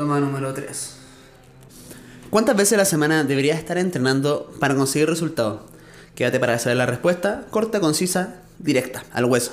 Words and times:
Toma 0.00 0.18
número 0.18 0.54
3. 0.54 0.94
¿Cuántas 2.30 2.56
veces 2.56 2.72
a 2.72 2.76
la 2.78 2.84
semana 2.86 3.22
deberías 3.22 3.58
estar 3.58 3.76
entrenando 3.76 4.50
para 4.58 4.74
conseguir 4.74 5.10
resultados? 5.10 5.60
Quédate 6.14 6.40
para 6.40 6.58
saber 6.58 6.78
la 6.78 6.86
respuesta, 6.86 7.44
corta, 7.50 7.80
concisa, 7.80 8.36
directa, 8.58 9.04
al 9.12 9.26
hueso. 9.26 9.52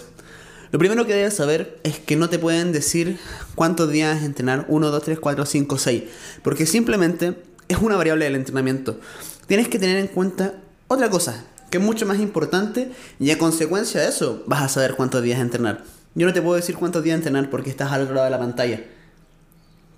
Lo 0.71 0.79
primero 0.79 1.05
que 1.05 1.13
debes 1.13 1.33
saber 1.33 1.81
es 1.83 1.99
que 1.99 2.15
no 2.15 2.29
te 2.29 2.39
pueden 2.39 2.71
decir 2.71 3.19
cuántos 3.55 3.91
días 3.91 4.23
entrenar, 4.23 4.63
1, 4.69 4.89
2, 4.89 5.03
3, 5.03 5.19
4, 5.19 5.45
5, 5.45 5.77
6, 5.77 6.03
porque 6.43 6.65
simplemente 6.65 7.43
es 7.67 7.79
una 7.79 7.97
variable 7.97 8.23
del 8.23 8.35
entrenamiento. 8.35 9.01
Tienes 9.47 9.67
que 9.67 9.79
tener 9.79 9.97
en 9.97 10.07
cuenta 10.07 10.53
otra 10.87 11.09
cosa, 11.09 11.43
que 11.69 11.79
es 11.79 11.83
mucho 11.83 12.05
más 12.05 12.21
importante, 12.21 12.93
y 13.19 13.31
a 13.31 13.37
consecuencia 13.37 13.99
de 13.99 14.07
eso 14.07 14.43
vas 14.47 14.61
a 14.61 14.69
saber 14.69 14.95
cuántos 14.95 15.21
días 15.23 15.41
entrenar. 15.41 15.83
Yo 16.15 16.25
no 16.25 16.31
te 16.31 16.41
puedo 16.41 16.55
decir 16.55 16.77
cuántos 16.77 17.03
días 17.03 17.17
entrenar 17.17 17.49
porque 17.49 17.69
estás 17.69 17.91
al 17.91 18.03
otro 18.03 18.15
lado 18.15 18.23
de 18.23 18.31
la 18.31 18.39
pantalla. 18.39 18.81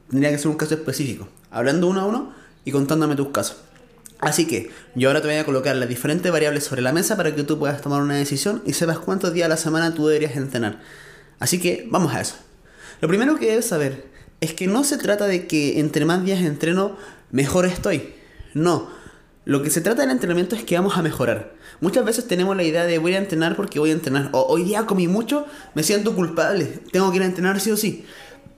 Tendría 0.10 0.32
que 0.32 0.38
ser 0.38 0.48
un 0.48 0.58
caso 0.58 0.74
específico, 0.74 1.28
hablando 1.52 1.88
uno 1.88 2.02
a 2.02 2.06
uno 2.06 2.34
y 2.66 2.72
contándome 2.72 3.16
tus 3.16 3.30
casos. 3.30 3.58
Así 4.20 4.46
que 4.48 4.70
yo 4.96 5.10
ahora 5.10 5.22
te 5.22 5.28
voy 5.28 5.38
a 5.38 5.46
colocar 5.46 5.76
las 5.76 5.88
diferentes 5.88 6.30
variables 6.32 6.66
sobre 6.66 6.82
la 6.82 6.92
mesa 6.92 7.16
para 7.16 7.34
que 7.34 7.44
tú 7.44 7.58
puedas 7.58 7.82
tomar 7.82 8.02
una 8.02 8.16
decisión 8.16 8.62
y 8.66 8.74
sepas 8.74 9.00
cuántos 9.00 9.34
días 9.34 9.46
a 9.46 9.50
la 9.50 9.58
semana 9.58 9.94
tú 9.94 10.08
deberías 10.08 10.36
entrenar. 10.36 10.82
Así 11.40 11.60
que 11.60 11.88
vamos 11.90 12.14
a 12.14 12.20
eso. 12.20 12.36
Lo 13.02 13.08
primero 13.08 13.38
que 13.38 13.50
debes 13.50 13.66
saber 13.66 14.08
es 14.42 14.54
que 14.54 14.68
no 14.68 14.84
se 14.84 14.98
trata 14.98 15.26
de 15.26 15.48
que 15.48 15.80
entre 15.80 16.04
más 16.06 16.24
días 16.24 16.42
entreno, 16.42 16.98
mejor 17.32 17.66
estoy. 17.66 18.14
No. 18.54 18.90
Lo 19.46 19.64
que 19.64 19.70
se 19.70 19.80
trata 19.80 20.02
del 20.02 20.12
entrenamiento 20.12 20.56
es 20.56 20.64
que 20.64 20.76
vamos 20.76 20.98
a 20.98 21.02
mejorar. 21.02 21.54
Muchas 21.80 22.04
veces 22.04 22.28
tenemos 22.28 22.58
la 22.58 22.64
idea 22.64 22.84
de 22.84 22.98
voy 22.98 23.16
a 23.16 23.20
entrenar 23.20 23.56
porque 23.56 23.80
voy 23.80 23.92
a 23.92 23.94
entrenar. 23.94 24.30
O 24.34 24.42
hoy 24.48 24.64
día 24.64 24.86
comí 24.86 25.08
mucho, 25.08 25.46
me 25.76 25.84
siento 25.84 26.14
culpable. 26.14 26.66
Tengo 26.92 27.10
que 27.10 27.18
ir 27.18 27.24
a 27.24 27.26
entrenar 27.26 27.62
sí 27.62 27.72
o 27.72 27.78
sí. 27.78 28.06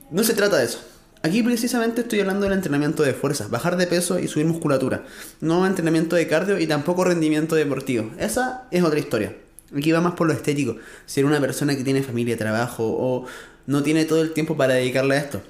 No 0.09 0.23
se 0.23 0.33
trata 0.33 0.57
de 0.57 0.65
eso. 0.65 0.90
Aquí 1.23 1.43
precisamente 1.43 2.01
estoy 2.01 2.19
hablando 2.19 2.45
del 2.45 2.53
entrenamiento 2.53 3.03
de 3.03 3.13
fuerza, 3.13 3.47
bajar 3.47 3.77
de 3.77 3.85
peso 3.85 4.17
y 4.17 4.27
subir 4.27 4.47
musculatura. 4.47 5.03
No 5.39 5.67
entrenamiento 5.67 6.15
de 6.15 6.27
cardio 6.27 6.57
y 6.57 6.65
tampoco 6.65 7.03
rendimiento 7.03 7.55
deportivo. 7.55 8.09
Esa 8.17 8.63
es 8.71 8.83
otra 8.83 8.97
historia. 8.97 9.35
Aquí 9.75 9.91
va 9.91 10.01
más 10.01 10.13
por 10.13 10.25
lo 10.25 10.33
estético. 10.33 10.77
Ser 11.05 11.25
una 11.25 11.39
persona 11.39 11.75
que 11.75 11.83
tiene 11.83 12.01
familia, 12.01 12.37
trabajo 12.37 12.83
o 12.85 13.27
no 13.67 13.83
tiene 13.83 14.05
todo 14.05 14.23
el 14.23 14.33
tiempo 14.33 14.57
para 14.57 14.73
dedicarle 14.73 15.15
a 15.15 15.19
esto. 15.19 15.41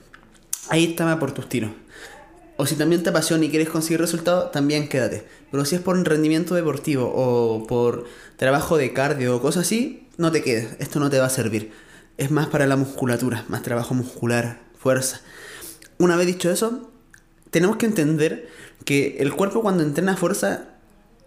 Ahí 0.67 0.83
está 0.91 1.17
por 1.17 1.31
tus 1.31 1.47
tiros. 1.47 1.71
O 2.57 2.65
si 2.65 2.75
también 2.75 3.01
te 3.01 3.09
apasiona 3.09 3.45
y 3.45 3.49
quieres 3.49 3.69
conseguir 3.69 4.01
resultados, 4.01 4.51
también 4.51 4.89
quédate. 4.89 5.25
Pero 5.51 5.63
si 5.63 5.75
es 5.75 5.81
por 5.81 5.97
rendimiento 6.05 6.53
deportivo 6.53 7.11
o 7.15 7.65
por 7.65 8.05
trabajo 8.35 8.77
de 8.77 8.91
cardio 8.91 9.37
o 9.37 9.41
cosas 9.41 9.67
así, 9.67 10.05
no 10.17 10.33
te 10.33 10.43
quedes. 10.43 10.75
Esto 10.79 10.99
no 10.99 11.09
te 11.09 11.17
va 11.17 11.27
a 11.27 11.29
servir. 11.29 11.71
Es 12.17 12.29
más 12.29 12.47
para 12.47 12.67
la 12.67 12.75
musculatura, 12.75 13.45
más 13.47 13.63
trabajo 13.63 13.93
muscular, 13.93 14.59
fuerza. 14.77 15.21
Una 16.01 16.15
vez 16.15 16.25
dicho 16.25 16.49
eso, 16.49 16.89
tenemos 17.51 17.77
que 17.77 17.85
entender 17.85 18.49
que 18.85 19.17
el 19.19 19.33
cuerpo 19.33 19.61
cuando 19.61 19.83
entrena 19.83 20.17
fuerza 20.17 20.63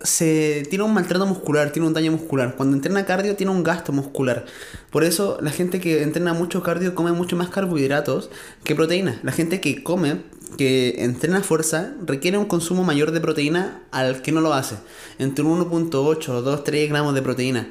se 0.03 0.67
tiene 0.69 0.83
un 0.83 0.93
maltrato 0.93 1.27
muscular, 1.27 1.71
tiene 1.71 1.87
un 1.87 1.95
daño 1.95 2.11
muscular. 2.11 2.57
Cuando 2.57 2.75
entrena 2.75 3.07
cardio 3.07 3.37
tiene 3.37 3.53
un 3.53 3.63
gasto 3.63 3.93
muscular. 3.93 4.47
Por 4.91 5.05
eso 5.05 5.39
la 5.41 5.53
gente 5.53 5.79
que 5.79 6.03
entrena 6.03 6.35
mucho 6.35 6.65
cardio 6.65 6.97
come 6.97 7.13
mucho 7.13 7.37
más 7.37 7.51
carbohidratos 7.51 8.31
que 8.65 8.75
proteína. 8.75 9.21
La 9.23 9.31
gente 9.31 9.61
que 9.61 9.85
come, 9.85 10.23
que 10.59 11.05
entrena 11.05 11.45
fuerza, 11.45 11.95
requiere 12.05 12.37
un 12.37 12.47
consumo 12.47 12.83
mayor 12.83 13.13
de 13.13 13.21
proteína 13.21 13.81
al 13.93 14.23
que 14.23 14.33
no 14.33 14.41
lo 14.41 14.55
hace. 14.55 14.75
Entre 15.21 15.45
1.8 15.45 16.29
o 16.31 16.43
2, 16.43 16.65
3 16.65 16.89
gramos 16.89 17.15
de 17.15 17.23
proteína. 17.23 17.69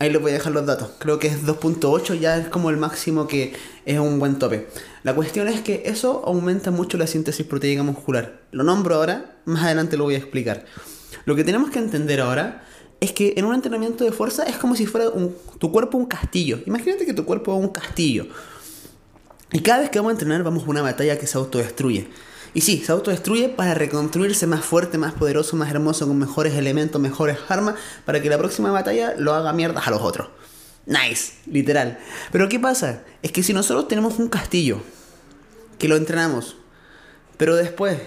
Ahí 0.00 0.10
les 0.12 0.22
voy 0.22 0.30
a 0.30 0.34
dejar 0.34 0.52
los 0.52 0.64
datos. 0.64 0.90
Creo 0.98 1.18
que 1.18 1.26
es 1.26 1.44
2.8 1.44 2.18
ya 2.20 2.36
es 2.36 2.48
como 2.48 2.70
el 2.70 2.76
máximo 2.76 3.26
que 3.26 3.54
es 3.84 3.98
un 3.98 4.20
buen 4.20 4.38
tope. 4.38 4.68
La 5.02 5.14
cuestión 5.14 5.48
es 5.48 5.60
que 5.60 5.82
eso 5.86 6.22
aumenta 6.24 6.70
mucho 6.70 6.98
la 6.98 7.08
síntesis 7.08 7.44
proteica 7.44 7.82
muscular. 7.82 8.42
Lo 8.52 8.62
nombro 8.62 8.94
ahora, 8.94 9.40
más 9.44 9.64
adelante 9.64 9.96
lo 9.96 10.04
voy 10.04 10.14
a 10.14 10.18
explicar. 10.18 10.66
Lo 11.24 11.34
que 11.34 11.42
tenemos 11.42 11.70
que 11.70 11.80
entender 11.80 12.20
ahora 12.20 12.64
es 13.00 13.12
que 13.12 13.34
en 13.36 13.44
un 13.44 13.54
entrenamiento 13.54 14.04
de 14.04 14.12
fuerza 14.12 14.44
es 14.44 14.56
como 14.56 14.76
si 14.76 14.86
fuera 14.86 15.06
tu 15.58 15.72
cuerpo 15.72 15.98
un 15.98 16.06
castillo. 16.06 16.60
Imagínate 16.66 17.04
que 17.04 17.14
tu 17.14 17.24
cuerpo 17.24 17.56
es 17.56 17.64
un 17.64 17.70
castillo. 17.70 18.28
Y 19.52 19.60
cada 19.60 19.80
vez 19.80 19.90
que 19.90 19.98
vamos 19.98 20.10
a 20.10 20.12
entrenar 20.12 20.44
vamos 20.44 20.64
a 20.64 20.70
una 20.70 20.82
batalla 20.82 21.18
que 21.18 21.26
se 21.26 21.38
autodestruye. 21.38 22.08
Y 22.54 22.62
sí, 22.62 22.82
se 22.84 22.92
autodestruye 22.92 23.48
para 23.48 23.74
reconstruirse 23.74 24.46
más 24.46 24.64
fuerte, 24.64 24.98
más 24.98 25.14
poderoso, 25.14 25.56
más 25.56 25.70
hermoso, 25.70 26.06
con 26.06 26.18
mejores 26.18 26.54
elementos, 26.54 27.00
mejores 27.00 27.38
armas, 27.48 27.74
para 28.04 28.22
que 28.22 28.28
la 28.28 28.38
próxima 28.38 28.70
batalla 28.70 29.14
lo 29.16 29.34
haga 29.34 29.52
mierda 29.52 29.80
a 29.80 29.90
los 29.90 30.00
otros. 30.00 30.28
Nice, 30.86 31.34
literal. 31.46 31.98
Pero 32.32 32.48
¿qué 32.48 32.58
pasa? 32.58 33.02
Es 33.22 33.32
que 33.32 33.42
si 33.42 33.52
nosotros 33.52 33.88
tenemos 33.88 34.18
un 34.18 34.28
castillo, 34.28 34.80
que 35.78 35.88
lo 35.88 35.96
entrenamos, 35.96 36.56
pero 37.36 37.54
después 37.54 37.98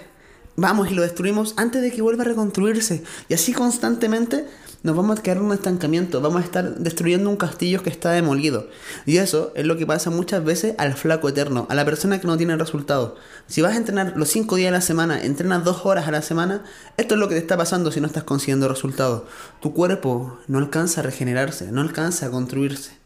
vamos 0.61 0.89
y 0.89 0.93
lo 0.93 1.01
destruimos 1.01 1.53
antes 1.57 1.81
de 1.81 1.91
que 1.91 2.01
vuelva 2.01 2.23
a 2.23 2.27
reconstruirse, 2.27 3.03
y 3.27 3.33
así 3.33 3.51
constantemente 3.51 4.45
nos 4.83 4.95
vamos 4.95 5.19
a 5.19 5.21
quedar 5.21 5.37
en 5.37 5.43
un 5.43 5.53
estancamiento, 5.53 6.21
vamos 6.21 6.41
a 6.41 6.45
estar 6.45 6.75
destruyendo 6.77 7.29
un 7.29 7.37
castillo 7.37 7.83
que 7.83 7.91
está 7.91 8.11
demolido. 8.11 8.67
Y 9.05 9.17
eso 9.17 9.51
es 9.55 9.65
lo 9.65 9.77
que 9.77 9.85
pasa 9.85 10.09
muchas 10.09 10.43
veces 10.43 10.73
al 10.79 10.95
flaco 10.95 11.29
eterno, 11.29 11.67
a 11.69 11.75
la 11.75 11.85
persona 11.85 12.19
que 12.19 12.25
no 12.25 12.35
tiene 12.35 12.57
resultados. 12.57 13.13
Si 13.45 13.61
vas 13.61 13.73
a 13.73 13.77
entrenar 13.77 14.13
los 14.15 14.29
5 14.29 14.55
días 14.55 14.69
a 14.69 14.71
la 14.71 14.81
semana, 14.81 15.21
entrenas 15.21 15.63
2 15.63 15.85
horas 15.85 16.07
a 16.07 16.11
la 16.11 16.23
semana, 16.23 16.63
esto 16.97 17.13
es 17.13 17.19
lo 17.19 17.27
que 17.27 17.35
te 17.35 17.41
está 17.41 17.57
pasando 17.57 17.91
si 17.91 18.01
no 18.01 18.07
estás 18.07 18.23
consiguiendo 18.23 18.67
resultados. 18.67 19.23
Tu 19.61 19.71
cuerpo 19.71 20.39
no 20.47 20.57
alcanza 20.57 21.01
a 21.01 21.03
regenerarse, 21.03 21.71
no 21.71 21.81
alcanza 21.81 22.25
a 22.25 22.31
construirse. 22.31 23.00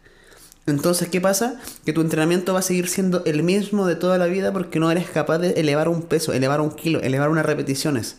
Entonces, 0.67 1.09
¿qué 1.09 1.21
pasa? 1.21 1.59
Que 1.85 1.93
tu 1.93 2.01
entrenamiento 2.01 2.53
va 2.53 2.59
a 2.59 2.63
seguir 2.63 2.87
siendo 2.87 3.23
el 3.25 3.43
mismo 3.43 3.85
de 3.85 3.95
toda 3.95 4.17
la 4.17 4.25
vida 4.25 4.51
porque 4.51 4.79
no 4.79 4.89
eres 4.89 5.09
capaz 5.09 5.37
de 5.37 5.51
elevar 5.51 5.89
un 5.89 6.01
peso, 6.01 6.33
elevar 6.33 6.59
un 6.59 6.71
kilo, 6.71 7.01
elevar 7.01 7.29
unas 7.29 7.45
repeticiones. 7.45 8.17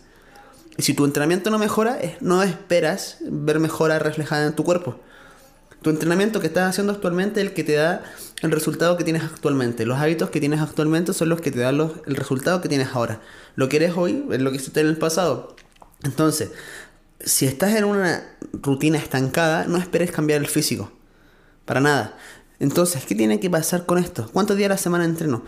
Y 0.76 0.82
si 0.82 0.94
tu 0.94 1.04
entrenamiento 1.04 1.50
no 1.50 1.58
mejora, 1.58 1.98
no 2.20 2.42
esperas 2.42 3.18
ver 3.28 3.58
mejora 3.58 3.98
reflejada 3.98 4.46
en 4.46 4.54
tu 4.54 4.62
cuerpo. 4.62 5.00
Tu 5.82 5.90
entrenamiento 5.90 6.40
que 6.40 6.46
estás 6.46 6.68
haciendo 6.68 6.92
actualmente 6.92 7.40
es 7.40 7.48
el 7.48 7.54
que 7.54 7.64
te 7.64 7.74
da 7.74 8.02
el 8.42 8.50
resultado 8.50 8.96
que 8.96 9.04
tienes 9.04 9.24
actualmente. 9.24 9.86
Los 9.86 9.98
hábitos 9.98 10.30
que 10.30 10.40
tienes 10.40 10.60
actualmente 10.60 11.12
son 11.12 11.28
los 11.28 11.40
que 11.40 11.50
te 11.50 11.60
dan 11.60 11.80
el 11.80 12.16
resultado 12.16 12.60
que 12.60 12.68
tienes 12.68 12.88
ahora. 12.92 13.20
Lo 13.54 13.68
que 13.68 13.76
eres 13.76 13.96
hoy 13.96 14.24
es 14.30 14.40
lo 14.40 14.50
que 14.50 14.56
hiciste 14.56 14.80
en 14.80 14.88
el 14.88 14.98
pasado. 14.98 15.56
Entonces, 16.02 16.50
si 17.20 17.46
estás 17.46 17.74
en 17.74 17.84
una 17.84 18.24
rutina 18.52 18.98
estancada, 18.98 19.64
no 19.66 19.78
esperes 19.78 20.10
cambiar 20.10 20.40
el 20.40 20.46
físico. 20.46 20.92
Para 21.64 21.80
nada. 21.80 22.16
Entonces, 22.58 23.04
¿qué 23.04 23.14
tiene 23.14 23.40
que 23.40 23.50
pasar 23.50 23.86
con 23.86 23.98
esto? 23.98 24.28
¿Cuántos 24.32 24.56
días 24.56 24.70
a 24.70 24.74
la 24.74 24.78
semana 24.78 25.04
entreno? 25.04 25.42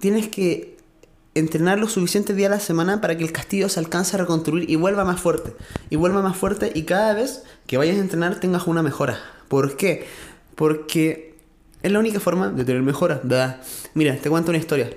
Tienes 0.00 0.28
que 0.28 0.76
entrenar 1.34 1.78
los 1.78 1.92
suficientes 1.92 2.34
días 2.34 2.50
a 2.50 2.54
la 2.54 2.60
semana 2.60 3.00
para 3.00 3.16
que 3.18 3.24
el 3.24 3.32
castillo 3.32 3.68
se 3.68 3.78
alcance 3.78 4.16
a 4.16 4.20
reconstruir 4.20 4.70
y 4.70 4.76
vuelva 4.76 5.04
más 5.04 5.20
fuerte. 5.20 5.52
Y 5.90 5.96
vuelva 5.96 6.22
más 6.22 6.36
fuerte 6.36 6.72
y 6.74 6.84
cada 6.84 7.12
vez 7.12 7.42
que 7.66 7.76
vayas 7.76 7.96
a 7.96 8.00
entrenar 8.00 8.40
tengas 8.40 8.66
una 8.66 8.82
mejora. 8.82 9.18
¿Por 9.48 9.76
qué? 9.76 10.06
Porque 10.54 11.34
es 11.82 11.92
la 11.92 11.98
única 11.98 12.20
forma 12.20 12.48
de 12.48 12.64
tener 12.64 12.82
mejora. 12.82 13.20
Mira, 13.94 14.16
te 14.16 14.30
cuento 14.30 14.50
una 14.50 14.58
historia. 14.58 14.90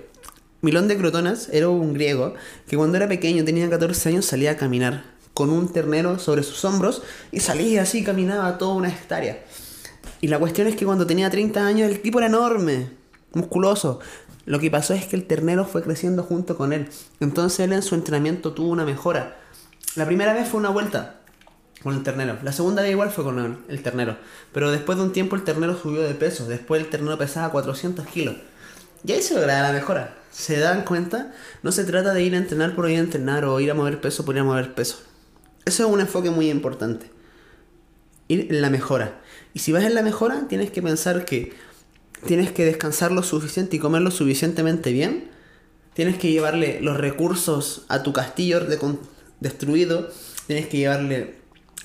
Milón 0.62 0.88
de 0.88 0.98
Crotonas 0.98 1.50
era 1.52 1.70
un 1.70 1.94
griego 1.94 2.34
que 2.68 2.78
cuando 2.78 2.98
era 2.98 3.08
pequeño, 3.08 3.44
tenía 3.46 3.70
14 3.70 4.10
años, 4.10 4.26
salía 4.26 4.52
a 4.52 4.58
caminar 4.58 5.04
con 5.34 5.50
un 5.52 5.72
ternero 5.72 6.20
sobre 6.20 6.44
sus 6.44 6.66
hombros 6.66 7.02
y 7.32 7.40
salía 7.40 7.84
así, 7.84 8.04
caminaba 8.04 8.58
toda 8.58 8.76
una 8.76 8.90
hectárea. 8.90 9.44
Y 10.22 10.28
la 10.28 10.40
cuestión 10.40 10.68
es 10.68 10.76
que 10.76 10.86
cuando 10.86 11.08
tenía 11.08 11.30
30 11.30 11.66
años 11.66 11.90
el 11.90 12.02
tipo 12.02 12.20
era 12.20 12.28
enorme, 12.28 12.92
musculoso, 13.34 14.00
lo 14.46 14.60
que 14.60 14.72
pasó 14.72 14.94
es 14.94 15.06
que 15.06 15.16
el 15.16 15.26
ternero 15.26 15.66
fue 15.66 15.84
creciendo 15.84 16.24
junto 16.24 16.58
con 16.58 16.74
él. 16.74 16.90
Entonces 17.20 17.60
él 17.62 17.74
en 17.74 17.84
su 17.84 17.96
entrenamiento 17.96 18.54
tuvo 18.54 18.70
una 18.70 18.86
mejora. 18.86 19.38
La 19.96 20.06
primera 20.06 20.34
vez 20.34 20.48
fue 20.48 20.60
una 20.60 20.70
vuelta 20.70 21.22
con 21.84 21.96
el 21.96 22.04
ternero. 22.04 22.38
La 22.44 22.52
segunda 22.52 22.82
vez 22.82 22.92
igual 22.92 23.12
fue 23.12 23.24
con 23.24 23.64
el 23.68 23.84
ternero. 23.84 24.18
Pero 24.52 24.72
después 24.72 24.98
de 24.98 25.04
un 25.04 25.14
tiempo 25.14 25.36
el 25.36 25.44
ternero 25.44 25.78
subió 25.78 26.02
de 26.02 26.14
peso. 26.14 26.48
Después 26.48 26.82
el 26.82 26.90
ternero 26.90 27.18
pesaba 27.18 27.52
400 27.52 28.06
kilos. 28.08 28.36
Y 29.06 29.12
ahí 29.14 29.22
se 29.22 29.36
logra 29.36 29.62
la 29.62 29.72
mejora. 29.72 30.16
¿Se 30.32 30.60
dan 30.60 30.84
cuenta? 30.84 31.34
No 31.64 31.72
se 31.72 31.84
trata 31.86 32.14
de 32.14 32.24
ir 32.24 32.36
a 32.36 32.38
entrenar 32.38 32.76
por 32.76 32.90
ir 32.90 32.98
a 32.98 33.02
entrenar 33.02 33.46
o 33.46 33.60
ir 33.60 33.72
a 33.72 33.74
mover 33.74 34.02
peso 34.02 34.26
por 34.26 34.36
ir 34.36 34.42
a 34.42 34.44
mover 34.44 34.74
peso. 34.74 34.98
Eso 35.66 35.86
es 35.86 35.94
un 35.94 36.02
enfoque 36.02 36.30
muy 36.30 36.50
importante. 36.50 37.10
Ir 38.28 38.48
en 38.50 38.62
la 38.62 38.70
mejora. 38.70 39.19
Y 39.54 39.60
si 39.60 39.72
vas 39.72 39.84
en 39.84 39.96
la 39.96 40.02
mejora, 40.02 40.48
tienes 40.48 40.72
que 40.72 40.82
pensar 40.82 41.26
que 41.26 41.54
tienes 42.26 42.52
que 42.52 42.66
descansar 42.66 43.12
lo 43.12 43.24
suficiente 43.24 43.78
y 43.78 43.80
comer 43.80 44.02
lo 44.02 44.12
suficientemente 44.12 44.92
bien. 44.92 45.30
Tienes 45.94 46.18
que 46.18 46.32
llevarle 46.32 46.80
los 46.82 46.98
recursos 46.98 47.86
a 47.88 48.04
tu 48.04 48.14
castillo 48.14 48.62
destruido. 49.40 50.10
Tienes 50.48 50.68
que 50.68 50.78
llevarle 50.78 51.40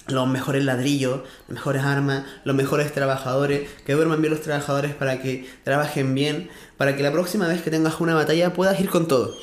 los 0.06 0.28
mejores 0.28 0.64
ladrillos, 0.64 1.22
las 1.48 1.54
mejores 1.54 1.82
armas, 1.82 2.24
los 2.44 2.54
mejores 2.54 2.92
trabajadores, 2.92 3.68
que 3.86 3.94
duerman 3.94 4.20
bien 4.20 4.34
los 4.34 4.42
trabajadores 4.42 4.94
para 4.94 5.22
que 5.22 5.48
trabajen 5.64 6.14
bien, 6.14 6.50
para 6.76 6.96
que 6.96 7.02
la 7.02 7.12
próxima 7.12 7.48
vez 7.48 7.62
que 7.62 7.70
tengas 7.70 8.00
una 8.00 8.14
batalla 8.14 8.52
puedas 8.52 8.78
ir 8.80 8.90
con 8.90 9.08
todo, 9.08 9.34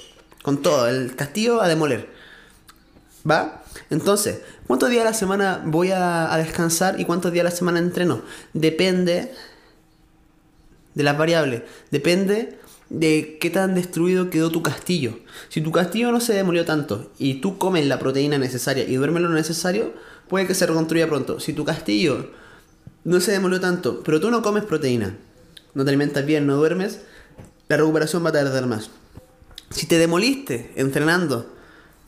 con 0.43 0.61
todo, 0.61 0.87
el 0.87 1.15
castillo 1.15 1.61
a 1.61 1.67
demoler. 1.67 2.09
¿Va? 3.29 3.63
Entonces, 3.89 4.41
¿cuántos 4.67 4.89
días 4.89 5.01
a 5.01 5.09
la 5.09 5.13
semana 5.13 5.61
voy 5.65 5.91
a, 5.91 6.35
descansar 6.37 6.99
y 6.99 7.05
cuántos 7.05 7.31
días 7.31 7.45
a 7.45 7.49
la 7.49 7.55
semana 7.55 7.79
entreno? 7.79 8.21
Depende 8.53 9.31
de 10.93 11.03
las 11.03 11.17
variables. 11.17 11.63
Depende 11.91 12.57
de 12.89 13.37
qué 13.39 13.49
tan 13.49 13.75
destruido 13.75 14.29
quedó 14.29 14.51
tu 14.51 14.63
castillo. 14.63 15.19
Si 15.49 15.61
tu 15.61 15.71
castillo 15.71 16.11
no 16.11 16.19
se 16.19 16.33
demolió 16.33 16.65
tanto 16.65 17.11
y 17.17 17.35
tú 17.35 17.57
comes 17.57 17.85
la 17.85 17.99
proteína 17.99 18.37
necesaria 18.37 18.83
y 18.83 18.95
duermes 18.95 19.23
lo 19.23 19.29
necesario, 19.29 19.93
puede 20.27 20.47
que 20.47 20.55
se 20.55 20.65
reconstruya 20.65 21.07
pronto. 21.07 21.39
Si 21.39 21.53
tu 21.53 21.63
castillo 21.63 22.31
no 23.03 23.19
se 23.19 23.31
demolió 23.31 23.59
tanto, 23.61 24.01
pero 24.03 24.19
tú 24.19 24.29
no 24.31 24.41
comes 24.41 24.65
proteína, 24.65 25.15
no 25.73 25.83
te 25.83 25.89
alimentas 25.89 26.25
bien, 26.25 26.47
no 26.47 26.57
duermes, 26.57 27.01
la 27.67 27.77
recuperación 27.77 28.25
va 28.25 28.29
a 28.29 28.33
tardar 28.33 28.67
más. 28.67 28.89
Si 29.69 29.85
te 29.85 29.97
demoliste 29.97 30.73
entrenando, 30.75 31.60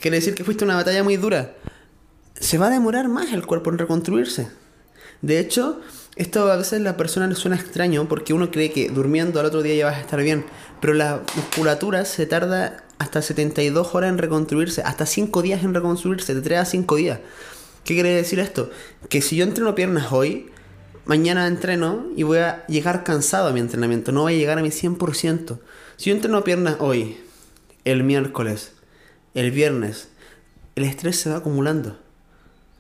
quiere 0.03 0.17
decir 0.17 0.35
que 0.35 0.44
fuiste 0.44 0.65
una 0.65 0.75
batalla 0.75 1.01
muy 1.01 1.15
dura, 1.15 1.53
se 2.38 2.57
va 2.57 2.67
a 2.67 2.69
demorar 2.69 3.07
más 3.07 3.31
el 3.31 3.45
cuerpo 3.45 3.71
en 3.71 3.77
reconstruirse. 3.77 4.50
De 5.21 5.39
hecho, 5.39 5.79
esto 6.17 6.51
a 6.51 6.57
veces 6.57 6.81
a 6.81 6.83
la 6.83 6.97
persona 6.97 7.25
le 7.25 7.35
suena 7.35 7.55
extraño 7.55 8.05
porque 8.09 8.33
uno 8.33 8.51
cree 8.51 8.69
que 8.69 8.89
durmiendo 8.89 9.39
al 9.39 9.45
otro 9.45 9.61
día 9.61 9.75
ya 9.75 9.85
vas 9.85 9.95
a 9.95 10.01
estar 10.01 10.21
bien, 10.21 10.45
pero 10.81 10.94
la 10.94 11.23
musculatura 11.38 12.03
se 12.03 12.25
tarda 12.25 12.83
hasta 13.00 13.21
72 13.21 13.95
horas 13.95 14.09
en 14.09 14.17
reconstruirse, 14.17 14.81
hasta 14.81 15.05
5 15.05 15.41
días 15.41 15.63
en 15.63 15.73
reconstruirse, 15.73 16.35
de 16.35 16.41
3 16.41 16.59
a 16.59 16.65
5 16.65 16.95
días. 16.97 17.19
¿Qué 17.85 17.94
quiere 17.94 18.09
decir 18.09 18.39
esto? 18.39 18.69
Que 19.07 19.21
si 19.21 19.38
yo 19.38 19.45
entreno 19.45 19.73
piernas 19.73 20.11
hoy, 20.11 20.51
mañana 21.05 21.47
entreno 21.47 22.07
y 22.17 22.23
voy 22.23 22.39
a 22.39 22.67
llegar 22.67 23.05
cansado 23.05 23.47
a 23.47 23.53
mi 23.53 23.61
entrenamiento, 23.61 24.11
no 24.11 24.23
voy 24.23 24.33
a 24.33 24.38
llegar 24.38 24.59
a 24.59 24.61
mi 24.61 24.69
100%. 24.69 25.59
Si 25.95 26.09
yo 26.09 26.15
entreno 26.17 26.44
piernas 26.44 26.75
hoy, 26.79 27.15
el 27.85 28.03
miércoles, 28.03 28.73
el 29.33 29.51
viernes, 29.51 30.09
el 30.75 30.83
estrés 30.83 31.19
se 31.19 31.30
va 31.30 31.38
acumulando. 31.38 31.97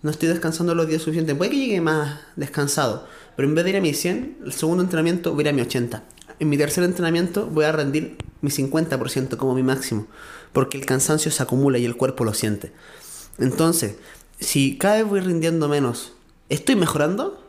No 0.01 0.11
estoy 0.11 0.29
descansando 0.29 0.75
los 0.75 0.87
días 0.87 1.01
suficientes. 1.01 1.35
Puede 1.35 1.51
que 1.51 1.57
llegue 1.57 1.81
más 1.81 2.19
descansado, 2.35 3.07
pero 3.35 3.47
en 3.47 3.55
vez 3.55 3.63
de 3.63 3.69
ir 3.71 3.77
a 3.77 3.81
mi 3.81 3.93
100, 3.93 4.39
el 4.45 4.53
segundo 4.53 4.83
entrenamiento 4.83 5.33
voy 5.33 5.41
a 5.41 5.47
ir 5.47 5.49
a 5.49 5.53
mi 5.53 5.61
80. 5.61 6.03
En 6.39 6.49
mi 6.49 6.57
tercer 6.57 6.83
entrenamiento 6.83 7.47
voy 7.47 7.65
a 7.65 7.71
rendir 7.71 8.17
mi 8.41 8.49
50% 8.49 9.37
como 9.37 9.55
mi 9.55 9.63
máximo, 9.63 10.07
porque 10.51 10.77
el 10.77 10.85
cansancio 10.85 11.31
se 11.31 11.41
acumula 11.41 11.77
y 11.77 11.85
el 11.85 11.95
cuerpo 11.95 12.25
lo 12.25 12.33
siente. 12.33 12.73
Entonces, 13.37 13.95
si 14.39 14.77
cada 14.77 14.95
vez 14.95 15.07
voy 15.07 15.21
rindiendo 15.21 15.69
menos, 15.69 16.13
¿estoy 16.49 16.75
mejorando? 16.75 17.41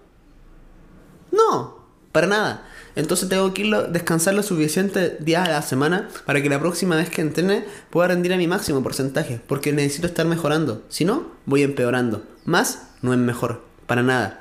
No, 1.32 1.78
para 2.12 2.28
nada. 2.28 2.68
Entonces 2.96 3.28
tengo 3.28 3.52
que 3.52 3.62
ir 3.62 3.76
descansar 3.88 4.34
lo 4.34 4.42
suficiente 4.42 5.16
días 5.20 5.48
a 5.48 5.52
la 5.52 5.62
semana 5.62 6.08
para 6.26 6.42
que 6.42 6.48
la 6.48 6.60
próxima 6.60 6.96
vez 6.96 7.10
que 7.10 7.22
entrene 7.22 7.64
pueda 7.90 8.08
rendir 8.08 8.32
a 8.32 8.36
mi 8.36 8.46
máximo 8.46 8.82
porcentaje, 8.82 9.40
porque 9.46 9.72
necesito 9.72 10.06
estar 10.06 10.26
mejorando. 10.26 10.82
Si 10.88 11.04
no, 11.04 11.32
voy 11.44 11.62
empeorando. 11.62 12.22
Más 12.44 12.88
no 13.02 13.12
es 13.12 13.18
mejor, 13.18 13.62
para 13.86 14.02
nada. 14.02 14.40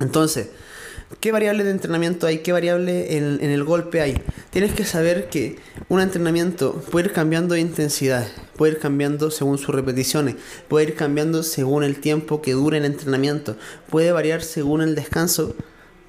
Entonces, 0.00 0.48
¿qué 1.20 1.30
variable 1.30 1.62
de 1.62 1.72
entrenamiento 1.72 2.26
hay? 2.26 2.38
¿Qué 2.38 2.52
variable 2.52 3.16
en, 3.16 3.38
en, 3.42 3.50
el 3.50 3.64
golpe 3.64 4.00
hay? 4.00 4.20
Tienes 4.50 4.72
que 4.72 4.84
saber 4.84 5.28
que 5.28 5.58
un 5.88 6.00
entrenamiento 6.00 6.82
puede 6.90 7.08
ir 7.08 7.12
cambiando 7.12 7.54
de 7.54 7.60
intensidad, 7.60 8.26
puede 8.56 8.72
ir 8.72 8.78
cambiando 8.78 9.30
según 9.30 9.58
sus 9.58 9.74
repeticiones, 9.74 10.36
puede 10.68 10.86
ir 10.86 10.94
cambiando 10.94 11.42
según 11.42 11.84
el 11.84 12.00
tiempo 12.00 12.40
que 12.40 12.52
dure 12.52 12.78
el 12.78 12.86
entrenamiento, 12.86 13.56
puede 13.90 14.10
variar 14.10 14.42
según 14.42 14.80
el 14.80 14.94
descanso 14.94 15.54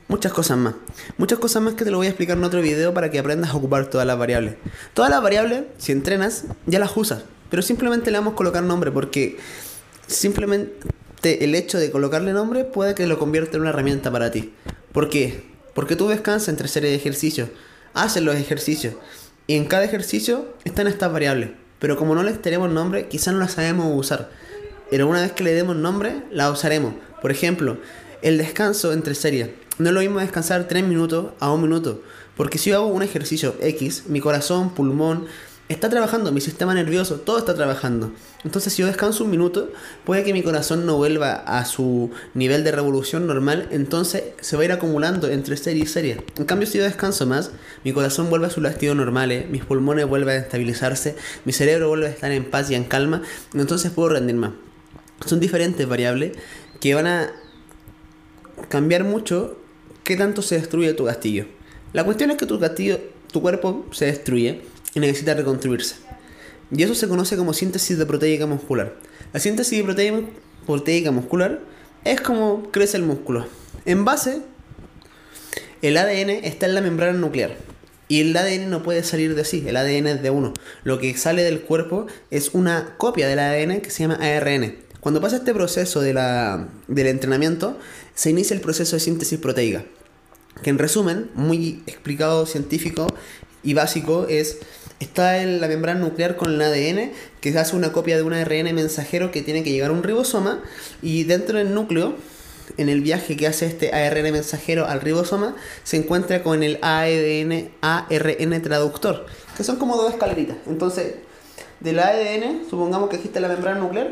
Muchas 0.08 0.34
cosas 0.34 0.58
más. 0.58 0.76
Muchas 1.18 1.40
cosas 1.40 1.64
más 1.64 1.74
que 1.74 1.84
te 1.84 1.90
lo 1.90 1.98
voy 1.98 2.06
a 2.06 2.10
explicar 2.12 2.38
en 2.38 2.44
otro 2.44 2.62
video 2.62 2.94
para 2.94 3.10
que 3.10 3.18
aprendas 3.18 3.50
a 3.50 3.56
ocupar 3.56 3.90
todas 3.90 4.06
las 4.06 4.18
variables. 4.20 4.56
Todas 4.94 5.10
las 5.10 5.22
variables, 5.22 5.64
si 5.80 5.94
entrenas, 5.94 6.46
ya 6.68 6.78
las 6.78 6.96
usas. 6.96 7.24
Pero 7.50 7.64
simplemente 7.64 8.12
le 8.12 8.20
vamos 8.20 8.34
a 8.34 8.36
colocar 8.36 8.62
nombre 8.62 8.92
porque 8.92 9.38
simplemente 10.06 11.44
el 11.44 11.56
hecho 11.56 11.80
de 11.80 11.90
colocarle 11.90 12.34
nombre 12.34 12.66
puede 12.66 12.94
que 12.94 13.08
lo 13.08 13.18
convierta 13.18 13.56
en 13.56 13.62
una 13.62 13.72
herramienta 13.72 14.12
para 14.12 14.30
ti. 14.30 14.54
¿Por 14.92 15.10
qué? 15.10 15.44
Porque 15.74 15.96
tú 15.96 16.08
descansas 16.08 16.50
entre 16.50 16.68
series 16.68 16.92
de 16.92 16.98
ejercicios, 16.98 17.50
haces 17.96 18.22
los 18.22 18.36
ejercicios 18.36 18.94
y 19.48 19.56
en 19.56 19.66
cada 19.66 19.86
ejercicio 19.86 20.54
están 20.66 20.86
estas 20.86 21.12
variables. 21.12 21.50
Pero 21.80 21.98
como 21.98 22.14
no 22.14 22.22
les 22.22 22.40
tenemos 22.42 22.72
nombre, 22.72 23.08
quizás 23.08 23.34
no 23.34 23.40
las 23.40 23.54
sabemos 23.54 23.88
usar. 23.92 24.30
Pero 24.92 25.08
una 25.08 25.22
vez 25.22 25.32
que 25.32 25.44
le 25.44 25.54
demos 25.54 25.76
nombre, 25.76 26.22
la 26.30 26.52
usaremos. 26.52 26.94
Por 27.24 27.32
ejemplo, 27.32 27.78
el 28.22 28.38
descanso 28.38 28.94
entre 28.94 29.16
series 29.16 29.50
no 29.78 29.90
es 29.90 29.94
lo 29.94 30.02
mismo 30.02 30.20
descansar 30.20 30.68
3 30.68 30.84
minutos 30.86 31.34
a 31.40 31.52
1 31.52 31.62
minuto. 31.62 32.02
Porque 32.38 32.58
si 32.58 32.70
yo 32.70 32.78
hago 32.78 32.88
un 32.88 33.04
ejercicio 33.04 33.56
X, 33.62 34.04
mi 34.08 34.20
corazón, 34.20 34.74
pulmón, 34.74 35.26
está 35.68 35.90
trabajando, 35.90 36.32
mi 36.32 36.42
sistema 36.42 36.74
nervioso, 36.74 37.16
todo 37.16 37.40
está 37.40 37.56
trabajando. 37.56 38.12
Entonces 38.44 38.74
si 38.74 38.82
yo 38.82 38.88
descanso 38.88 39.24
un 39.24 39.32
minuto, 39.32 39.72
puede 40.04 40.24
que 40.24 40.34
mi 40.34 40.44
corazón 40.44 40.86
no 40.86 40.98
vuelva 40.98 41.34
a 41.34 41.66
su 41.66 42.12
nivel 42.36 42.64
de 42.64 42.72
revolución 42.72 43.26
normal, 43.26 43.68
entonces 43.72 44.24
se 44.42 44.56
va 44.56 44.62
a 44.62 44.66
ir 44.66 44.72
acumulando 44.72 45.28
entre 45.28 45.58
serie 45.58 45.84
y 45.84 45.88
serie. 45.88 46.24
En 46.38 46.46
cambio 46.46 46.68
si 46.68 46.78
yo 46.78 46.84
descanso 46.84 47.26
más, 47.26 47.52
mi 47.84 47.94
corazón 47.94 48.30
vuelve 48.30 48.48
a 48.48 48.52
su 48.52 48.62
latido 48.62 48.94
normal, 48.94 49.48
mis 49.50 49.66
pulmones 49.66 50.08
vuelven 50.08 50.38
a 50.38 50.42
estabilizarse, 50.42 51.16
mi 51.46 51.54
cerebro 51.54 51.88
vuelve 51.88 52.08
a 52.08 52.12
estar 52.12 52.32
en 52.32 52.46
paz 52.46 52.70
y 52.70 52.76
en 52.76 52.84
calma, 52.84 53.24
entonces 53.54 53.92
puedo 53.92 54.10
rendir 54.10 54.36
más. 54.36 54.52
Son 55.26 55.40
diferentes 55.40 55.88
variables 55.88 56.34
que 56.80 56.94
van 56.94 57.08
a 57.08 57.32
cambiar 58.70 59.04
mucho 59.04 59.58
qué 60.06 60.16
tanto 60.16 60.42
se 60.42 60.56
destruye 60.56 60.94
tu 60.94 61.04
castillo. 61.04 61.46
La 61.92 62.06
cuestión 62.06 62.32
es 62.32 62.38
que 62.38 62.46
tu 62.46 62.60
castillo, 62.60 63.00
tu 63.34 63.42
cuerpo 63.42 63.86
se 63.92 64.06
destruye 64.06 64.62
y 64.94 65.00
necesita 65.00 65.34
reconstruirse. 65.34 65.96
Y 66.72 66.84
eso 66.84 66.96
se 66.96 67.08
conoce 67.08 67.36
como 67.36 67.54
síntesis 67.54 67.98
de 67.98 68.06
proteica 68.06 68.46
muscular. 68.46 68.94
La 69.34 69.40
síntesis 69.40 69.86
de 69.86 70.24
proteica 70.66 71.12
muscular 71.12 71.60
es 72.04 72.22
como 72.22 72.72
crece 72.72 72.98
el 72.98 73.04
músculo. 73.04 73.48
En 73.86 74.06
base, 74.06 74.42
el 75.82 75.98
ADN 75.98 76.30
está 76.30 76.68
en 76.68 76.76
la 76.76 76.82
membrana 76.82 77.18
nuclear. 77.18 77.58
Y 78.08 78.22
el 78.22 78.38
ADN 78.38 78.70
no 78.70 78.84
puede 78.84 79.04
salir 79.04 79.34
de 79.34 79.44
sí, 79.44 79.64
el 79.68 79.76
ADN 79.76 80.08
es 80.08 80.22
de 80.22 80.30
uno. 80.30 80.54
Lo 80.84 81.00
que 81.00 81.18
sale 81.18 81.42
del 81.42 81.62
cuerpo 81.62 82.06
es 82.30 82.52
una 82.54 82.94
copia 82.98 83.28
del 83.28 83.40
ADN 83.40 83.82
que 83.82 83.90
se 83.90 84.04
llama 84.04 84.20
ARN. 84.22 84.76
Cuando 85.00 85.22
pasa 85.22 85.38
este 85.38 85.54
proceso 85.54 86.02
de 86.02 86.14
la, 86.14 86.68
del 86.88 87.08
entrenamiento, 87.08 87.78
se 88.16 88.32
inicia 88.32 88.56
el 88.56 88.62
proceso 88.62 88.96
de 88.96 89.00
síntesis 89.00 89.38
proteica, 89.38 89.86
que 90.62 90.70
en 90.70 90.78
resumen, 90.78 91.30
muy 91.36 91.84
explicado 91.88 92.46
científico 92.46 93.08
y 93.64 93.74
básico, 93.74 94.28
es 94.30 94.60
está 95.00 95.42
en 95.42 95.60
la 95.60 95.68
membrana 95.68 96.00
nuclear 96.00 96.38
con 96.38 96.54
el 96.54 96.62
ADN, 96.62 97.12
que 97.42 97.58
hace 97.58 97.76
una 97.76 97.92
copia 97.92 98.16
de 98.16 98.24
un 98.24 98.34
ARN 98.34 98.74
mensajero 98.74 99.32
que 99.32 99.42
tiene 99.42 99.64
que 99.64 99.72
llegar 99.72 99.90
a 99.90 99.94
un 99.94 100.04
ribosoma, 100.04 100.62
y 101.02 101.24
dentro 101.24 101.58
del 101.58 101.74
núcleo, 101.74 102.16
en 102.78 102.90
el 102.90 103.02
viaje 103.02 103.38
que 103.38 103.48
hace 103.48 103.66
este 103.66 103.94
ARN 103.94 104.32
mensajero 104.32 104.86
al 104.86 105.02
ribosoma, 105.02 105.56
se 105.84 105.98
encuentra 105.98 106.44
con 106.44 106.64
el 106.64 106.80
ADN, 106.82 107.70
ARN 107.82 108.62
traductor, 108.62 109.26
que 109.56 109.64
son 109.64 109.78
como 109.78 109.98
dos 109.98 110.14
escaleritas. 110.14 110.58
Entonces, 110.68 111.16
del 111.80 112.00
ADN, 112.00 112.66
supongamos 112.70 113.10
que 113.10 113.18
existe 113.18 113.40
la 113.40 113.48
membrana 113.48 113.80
nuclear, 113.80 114.12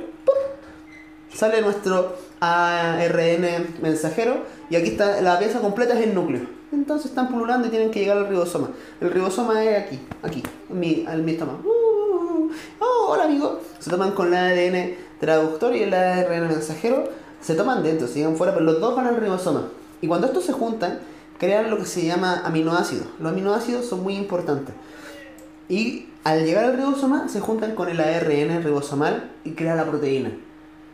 sale 1.33 1.61
nuestro 1.61 2.15
ARN 2.39 3.75
mensajero 3.81 4.43
y 4.69 4.75
aquí 4.75 4.89
está 4.89 5.21
la 5.21 5.39
pieza 5.39 5.59
completa 5.59 5.93
es 5.97 6.05
el 6.05 6.13
núcleo. 6.13 6.41
Entonces 6.71 7.11
están 7.11 7.29
pululando 7.29 7.67
y 7.67 7.71
tienen 7.71 7.91
que 7.91 7.99
llegar 7.99 8.17
al 8.17 8.27
ribosoma. 8.27 8.69
El 8.99 9.11
ribosoma 9.11 9.63
es 9.63 9.85
aquí, 9.85 9.99
aquí, 10.23 10.43
en 10.69 10.79
mi, 10.79 11.05
en 11.07 11.23
mi 11.23 11.33
estómago. 11.33 11.59
Uh, 11.63 12.49
oh, 12.79 13.07
hola 13.09 13.25
amigo. 13.25 13.59
Se 13.79 13.89
toman 13.89 14.11
con 14.11 14.33
el 14.33 14.35
ADN 14.35 14.95
traductor 15.19 15.75
y 15.75 15.83
el 15.83 15.93
ARN 15.93 16.47
mensajero. 16.47 17.09
Se 17.41 17.55
toman 17.55 17.83
dentro, 17.83 18.07
siguen 18.07 18.35
fuera, 18.35 18.53
pero 18.53 18.65
los 18.65 18.79
dos 18.79 18.95
van 18.95 19.07
al 19.07 19.17
ribosoma. 19.17 19.69
Y 20.01 20.07
cuando 20.07 20.27
estos 20.27 20.45
se 20.45 20.53
juntan, 20.53 20.99
crean 21.37 21.69
lo 21.69 21.77
que 21.77 21.85
se 21.85 22.05
llama 22.05 22.41
aminoácidos. 22.43 23.05
Los 23.19 23.31
aminoácidos 23.31 23.85
son 23.85 24.01
muy 24.01 24.15
importantes. 24.15 24.73
Y 25.69 26.07
al 26.23 26.45
llegar 26.45 26.65
al 26.65 26.77
ribosoma, 26.77 27.29
se 27.29 27.39
juntan 27.39 27.75
con 27.75 27.89
el 27.89 27.99
ARN 27.99 28.63
ribosomal 28.63 29.31
y 29.43 29.51
crea 29.51 29.75
la 29.75 29.85
proteína. 29.85 30.31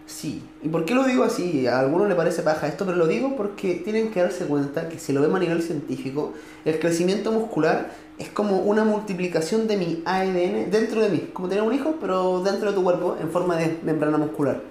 Sí. 0.10 0.42
¿Y 0.64 0.70
por 0.70 0.86
qué 0.86 0.96
lo 0.96 1.04
digo 1.04 1.24
así? 1.24 1.68
A 1.68 1.80
algunos 1.80 2.10
le 2.10 2.16
parece 2.16 2.42
paja 2.42 2.68
esto, 2.68 2.84
pero 2.84 2.98
lo 2.98 3.06
digo 3.06 3.38
porque 3.38 3.76
tienen 3.76 4.10
que 4.10 4.22
darse 4.22 4.46
cuenta 4.46 4.90
que 4.90 4.98
si 4.98 5.14
lo 5.14 5.22
vemos 5.22 5.38
a 5.38 5.40
nivel 5.40 5.62
científico, 5.62 6.34
el 6.66 6.80
crecimiento 6.80 7.32
muscular 7.32 7.92
es 8.18 8.28
como 8.30 8.58
una 8.58 8.84
multiplicación 8.84 9.68
de 9.68 9.78
mi 9.78 10.02
ADN 10.06 10.72
dentro 10.72 11.02
de 11.02 11.10
mí, 11.10 11.30
como 11.32 11.48
tener 11.48 11.64
un 11.64 11.74
hijo, 11.76 11.98
pero 12.02 12.42
dentro 12.42 12.70
de 12.70 12.76
tu 12.76 12.84
cuerpo 12.84 13.18
en 13.22 13.30
forma 13.30 13.56
de 13.56 13.80
membrana 13.84 14.18
muscular. 14.18 14.62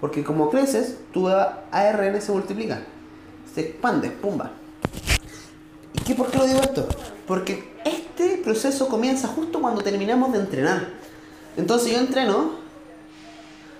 Porque 0.00 0.22
como 0.22 0.48
creces, 0.48 0.98
tu 1.12 1.28
ARN 1.28 2.22
se 2.22 2.30
multiplica, 2.30 2.80
se 3.52 3.62
expande, 3.62 4.10
pumba. 4.10 4.52
¿Y 5.92 6.04
qué, 6.04 6.14
por 6.14 6.30
qué 6.30 6.38
lo 6.38 6.46
digo 6.46 6.60
esto? 6.60 6.86
Porque 7.26 7.72
este 7.84 8.38
proceso 8.38 8.88
comienza 8.88 9.26
justo 9.26 9.60
cuando 9.60 9.82
terminamos 9.82 10.32
de 10.32 10.38
entrenar. 10.38 10.88
Entonces 11.56 11.92
yo 11.92 11.98
entreno 11.98 12.63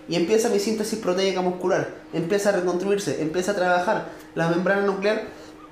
y 0.09 0.17
empieza 0.17 0.49
mi 0.49 0.59
síntesis 0.59 0.99
proteica 0.99 1.41
muscular, 1.41 1.95
empieza 2.13 2.51
a 2.51 2.53
reconstruirse, 2.53 3.23
empieza 3.23 3.53
a 3.53 3.57
trabajar 3.57 4.09
la 4.35 4.49
membrana 4.49 4.83
nuclear, 4.83 5.23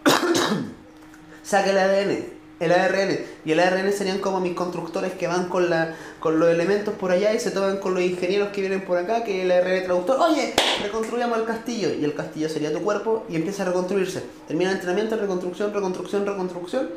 saca 1.42 1.70
el 1.70 1.78
ADN, 1.78 2.24
el 2.62 2.72
ARN, 2.72 3.18
y 3.44 3.52
el 3.52 3.60
ARN 3.60 3.92
serían 3.92 4.18
como 4.18 4.40
mis 4.40 4.54
constructores 4.54 5.12
que 5.14 5.26
van 5.26 5.48
con, 5.48 5.68
la, 5.68 5.96
con 6.20 6.38
los 6.38 6.48
elementos 6.48 6.94
por 6.94 7.10
allá 7.10 7.34
y 7.34 7.40
se 7.40 7.50
toman 7.50 7.78
con 7.78 7.94
los 7.94 8.02
ingenieros 8.02 8.50
que 8.50 8.60
vienen 8.60 8.82
por 8.82 8.98
acá, 8.98 9.24
que 9.24 9.42
el 9.42 9.50
ARN 9.50 9.84
traductor, 9.84 10.18
oye, 10.20 10.54
reconstruyamos 10.82 11.38
el 11.38 11.44
castillo, 11.44 11.92
y 11.92 12.04
el 12.04 12.14
castillo 12.14 12.48
sería 12.48 12.72
tu 12.72 12.80
cuerpo 12.80 13.24
y 13.28 13.34
empieza 13.34 13.64
a 13.64 13.66
reconstruirse. 13.66 14.22
Termina 14.46 14.70
el 14.70 14.76
entrenamiento, 14.76 15.16
reconstrucción, 15.16 15.74
reconstrucción, 15.74 16.24
reconstrucción, 16.24 16.90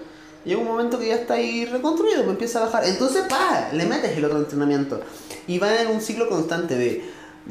llega 0.46 0.62
un 0.62 0.68
momento 0.68 1.00
que 1.00 1.08
ya 1.08 1.16
está 1.16 1.34
ahí 1.34 1.66
reconstruido, 1.66 2.24
me 2.24 2.32
empieza 2.32 2.60
a 2.60 2.66
bajar. 2.66 2.86
Entonces, 2.86 3.26
pa, 3.28 3.70
le 3.74 3.86
metes 3.86 4.16
el 4.16 4.26
otro 4.26 4.38
entrenamiento. 4.38 5.02
Y 5.48 5.58
va 5.58 5.82
en 5.82 5.88
un 5.88 6.02
ciclo 6.02 6.30
constante 6.30 6.76
de 6.76 7.04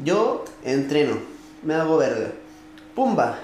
yo 0.03 0.45
entreno, 0.63 1.17
me 1.63 1.73
hago 1.73 1.97
verga. 1.97 2.31
Pumba. 2.95 3.39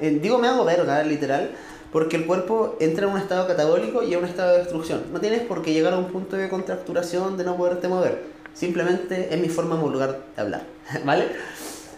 Eh, 0.00 0.18
digo 0.20 0.38
me 0.38 0.48
hago 0.48 0.64
verga, 0.64 1.02
literal, 1.02 1.52
porque 1.92 2.16
el 2.16 2.26
cuerpo 2.26 2.76
entra 2.80 3.06
en 3.06 3.12
un 3.12 3.18
estado 3.18 3.46
catabólico 3.46 4.02
y 4.02 4.12
en 4.12 4.20
un 4.20 4.24
estado 4.24 4.52
de 4.52 4.58
destrucción. 4.58 5.04
No 5.12 5.20
tienes 5.20 5.42
por 5.42 5.62
qué 5.62 5.72
llegar 5.72 5.94
a 5.94 5.98
un 5.98 6.10
punto 6.10 6.36
de 6.36 6.48
contracturación 6.48 7.36
de 7.36 7.44
no 7.44 7.56
poderte 7.56 7.88
mover. 7.88 8.22
Simplemente 8.54 9.34
es 9.34 9.40
mi 9.40 9.48
forma 9.48 9.76
vulgar 9.76 10.20
de 10.34 10.42
hablar, 10.42 10.66
¿vale? 11.04 11.28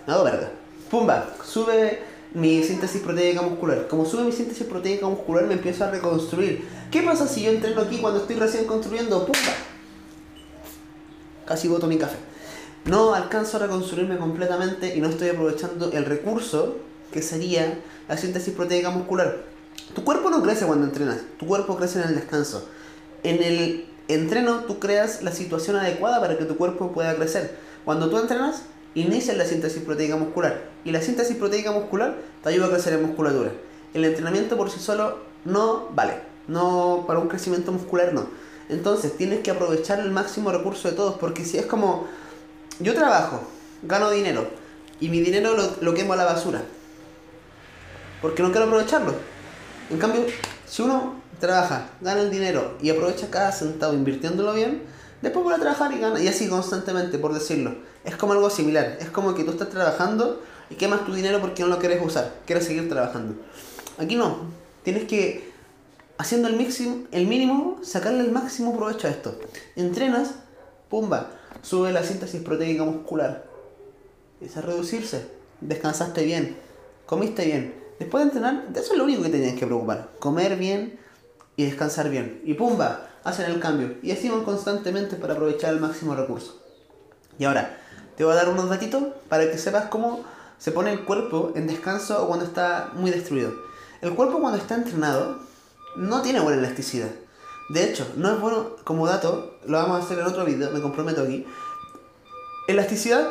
Me 0.06 0.12
hago 0.12 0.24
verga. 0.24 0.50
Pumba, 0.90 1.26
sube 1.44 1.98
mi 2.34 2.62
síntesis 2.62 3.02
proteica 3.02 3.42
muscular. 3.42 3.88
Como 3.88 4.04
sube 4.04 4.24
mi 4.24 4.32
síntesis 4.32 4.66
proteica 4.66 5.06
muscular, 5.06 5.46
me 5.46 5.54
empiezo 5.54 5.84
a 5.84 5.90
reconstruir. 5.90 6.68
¿Qué 6.90 7.02
pasa 7.02 7.26
si 7.26 7.42
yo 7.42 7.50
entreno 7.50 7.80
aquí 7.80 7.98
cuando 7.98 8.20
estoy 8.20 8.36
recién 8.36 8.66
construyendo? 8.66 9.26
¡Pumba! 9.26 9.54
Casi 11.44 11.68
boto 11.68 11.86
mi 11.86 11.96
café. 11.96 12.16
No 12.86 13.14
alcanzo 13.14 13.56
a 13.56 13.60
reconstruirme 13.60 14.16
completamente 14.16 14.96
y 14.96 15.00
no 15.00 15.08
estoy 15.08 15.30
aprovechando 15.30 15.90
el 15.90 16.04
recurso 16.04 16.76
que 17.10 17.20
sería 17.20 17.80
la 18.08 18.16
síntesis 18.16 18.54
proteica 18.54 18.90
muscular. 18.90 19.38
Tu 19.92 20.04
cuerpo 20.04 20.30
no 20.30 20.40
crece 20.40 20.66
cuando 20.66 20.86
entrenas, 20.86 21.18
tu 21.36 21.46
cuerpo 21.46 21.76
crece 21.76 22.00
en 22.00 22.10
el 22.10 22.14
descanso. 22.14 22.68
En 23.24 23.42
el 23.42 23.86
entreno 24.06 24.60
tú 24.68 24.78
creas 24.78 25.24
la 25.24 25.32
situación 25.32 25.74
adecuada 25.74 26.20
para 26.20 26.38
que 26.38 26.44
tu 26.44 26.56
cuerpo 26.56 26.92
pueda 26.92 27.16
crecer. 27.16 27.56
Cuando 27.84 28.08
tú 28.08 28.18
entrenas, 28.18 28.62
inicias 28.94 29.36
la 29.36 29.46
síntesis 29.46 29.82
proteica 29.82 30.14
muscular 30.14 30.62
y 30.84 30.92
la 30.92 31.02
síntesis 31.02 31.36
proteica 31.36 31.72
muscular 31.72 32.16
te 32.44 32.50
ayuda 32.50 32.66
a 32.66 32.70
crecer 32.70 32.92
en 32.92 33.02
musculatura. 33.02 33.50
El 33.94 34.04
entrenamiento 34.04 34.56
por 34.56 34.70
sí 34.70 34.78
solo 34.78 35.18
no 35.44 35.88
vale, 35.92 36.20
no 36.46 37.02
para 37.08 37.18
un 37.18 37.26
crecimiento 37.26 37.72
muscular 37.72 38.14
no. 38.14 38.28
Entonces 38.68 39.16
tienes 39.16 39.40
que 39.40 39.50
aprovechar 39.50 39.98
el 39.98 40.12
máximo 40.12 40.52
recurso 40.52 40.88
de 40.88 40.94
todos 40.94 41.16
porque 41.16 41.44
si 41.44 41.58
es 41.58 41.66
como 41.66 42.06
yo 42.80 42.94
trabajo, 42.94 43.40
gano 43.82 44.10
dinero 44.10 44.48
y 45.00 45.08
mi 45.08 45.20
dinero 45.20 45.56
lo, 45.80 45.94
quemo 45.94 46.12
a 46.12 46.16
la 46.16 46.24
basura 46.24 46.62
porque 48.20 48.42
no 48.42 48.50
quiero 48.50 48.66
aprovecharlo. 48.66 49.14
En 49.90 49.98
cambio, 49.98 50.22
si 50.66 50.82
uno 50.82 51.14
trabaja, 51.38 51.90
gana 52.00 52.22
el 52.22 52.30
dinero 52.30 52.76
y 52.82 52.90
aprovecha 52.90 53.30
cada 53.30 53.52
centavo 53.52 53.92
invirtiéndolo 53.92 54.52
bien, 54.54 54.82
después 55.22 55.44
vuelve 55.44 55.58
a 55.58 55.62
trabajar 55.62 55.92
y 55.92 56.00
gana. 56.00 56.20
Y 56.20 56.26
así 56.26 56.48
constantemente, 56.48 57.18
por 57.18 57.32
decirlo. 57.32 57.76
Es 58.04 58.16
como 58.16 58.32
algo 58.32 58.50
similar. 58.50 58.96
Es 59.00 59.10
como 59.10 59.34
que 59.34 59.44
tú 59.44 59.52
estás 59.52 59.68
trabajando 59.68 60.42
y 60.70 60.74
quemas 60.74 61.04
tu 61.04 61.14
dinero 61.14 61.40
porque 61.40 61.62
no 61.62 61.68
lo 61.68 61.78
quieres 61.78 62.04
usar. 62.04 62.32
Quieres 62.46 62.64
seguir 62.64 62.88
trabajando. 62.88 63.34
Aquí 63.98 64.16
no. 64.16 64.38
Tienes 64.82 65.04
que, 65.04 65.52
haciendo 66.18 66.48
el, 66.48 66.54
el 67.12 67.26
mínimo, 67.26 67.78
sacarle 67.82 68.20
el 68.20 68.32
máximo 68.32 68.76
provecho 68.76 69.06
a 69.06 69.10
esto. 69.10 69.38
Entrenas, 69.76 70.30
pumba, 70.88 71.30
sube 71.62 71.92
la 71.92 72.02
síntesis 72.02 72.42
proteica 72.42 72.84
muscular. 72.84 73.44
Empieza 74.34 74.60
a 74.60 74.62
reducirse. 74.62 75.26
Descansaste 75.60 76.24
bien. 76.24 76.56
Comiste 77.06 77.44
bien. 77.44 77.74
Después 77.98 78.24
de 78.24 78.28
entrenar, 78.28 78.66
eso 78.74 78.92
es 78.92 78.98
lo 78.98 79.04
único 79.04 79.22
que 79.22 79.30
te 79.30 79.38
tienes 79.38 79.58
que 79.58 79.66
preocupar. 79.66 80.10
Comer 80.18 80.56
bien, 80.56 80.98
y 81.56 81.64
descansar 81.64 82.10
bien. 82.10 82.40
Y 82.44 82.54
pumba, 82.54 83.08
hacen 83.24 83.50
el 83.50 83.60
cambio. 83.60 83.96
Y 84.02 84.12
así 84.12 84.28
van 84.28 84.44
constantemente 84.44 85.16
para 85.16 85.34
aprovechar 85.34 85.72
el 85.72 85.80
máximo 85.80 86.14
recurso. 86.14 86.62
Y 87.38 87.44
ahora, 87.44 87.78
te 88.16 88.24
voy 88.24 88.34
a 88.34 88.36
dar 88.36 88.48
unos 88.48 88.68
datitos 88.68 89.02
para 89.28 89.50
que 89.50 89.58
sepas 89.58 89.86
cómo 89.86 90.24
se 90.58 90.72
pone 90.72 90.92
el 90.92 91.04
cuerpo 91.04 91.52
en 91.54 91.66
descanso 91.66 92.22
o 92.22 92.28
cuando 92.28 92.44
está 92.44 92.90
muy 92.94 93.10
destruido. 93.10 93.52
El 94.00 94.14
cuerpo 94.14 94.40
cuando 94.40 94.58
está 94.58 94.74
entrenado 94.74 95.40
no 95.96 96.22
tiene 96.22 96.40
buena 96.40 96.58
elasticidad. 96.58 97.10
De 97.68 97.84
hecho, 97.84 98.06
no 98.16 98.32
es 98.32 98.40
bueno, 98.40 98.76
como 98.84 99.06
dato, 99.06 99.58
lo 99.66 99.78
vamos 99.78 100.00
a 100.00 100.04
hacer 100.04 100.18
en 100.18 100.26
otro 100.26 100.44
video, 100.44 100.70
me 100.70 100.80
comprometo 100.80 101.22
aquí. 101.22 101.44
Elasticidad 102.68 103.28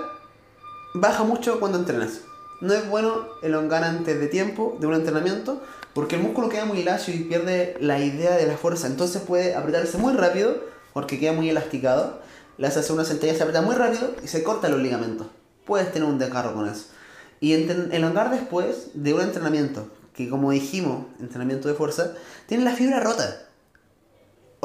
baja 0.94 1.24
mucho 1.24 1.60
cuando 1.60 1.78
entrenas. 1.78 2.22
No 2.62 2.74
es 2.74 2.88
bueno 2.90 3.28
elongar 3.42 3.84
antes 3.84 4.20
de 4.20 4.28
tiempo 4.28 4.78
de 4.80 4.88
un 4.88 4.94
entrenamiento 4.94 5.62
porque 5.94 6.16
el 6.16 6.24
músculo 6.24 6.50
queda 6.50 6.66
muy 6.66 6.84
lacio 6.84 7.14
y 7.14 7.20
pierde 7.20 7.78
la 7.80 8.00
idea 8.00 8.36
de 8.36 8.48
la 8.48 8.58
fuerza. 8.58 8.88
Entonces 8.88 9.22
puede 9.22 9.56
apretarse 9.56 9.98
muy 9.98 10.14
rápido 10.14 10.56
porque 10.94 11.20
queda 11.20 11.32
muy 11.32 11.50
elasticado. 11.50 12.20
Le 12.58 12.68
hace 12.68 12.92
una 12.92 13.06
sentadilla, 13.06 13.38
se 13.38 13.44
aprieta 13.44 13.62
muy 13.62 13.76
rápido 13.76 14.14
y 14.24 14.28
se 14.28 14.44
corta 14.44 14.70
los 14.70 14.82
ligamentos. 14.82 15.28
Puedes 15.66 15.92
tener 15.92 16.08
un 16.08 16.20
desgarro 16.20 16.54
con 16.54 16.68
eso. 16.68 16.88
Y 17.40 17.54
elongar 17.54 18.32
después 18.32 18.90
de 18.94 19.14
un 19.14 19.22
entrenamiento, 19.22 19.90
que 20.14 20.30
como 20.30 20.52
dijimos, 20.52 21.06
entrenamiento 21.20 21.68
de 21.68 21.74
fuerza, 21.74 22.14
tiene 22.48 22.64
la 22.64 22.72
fibra 22.72 23.00
rota. 23.00 23.46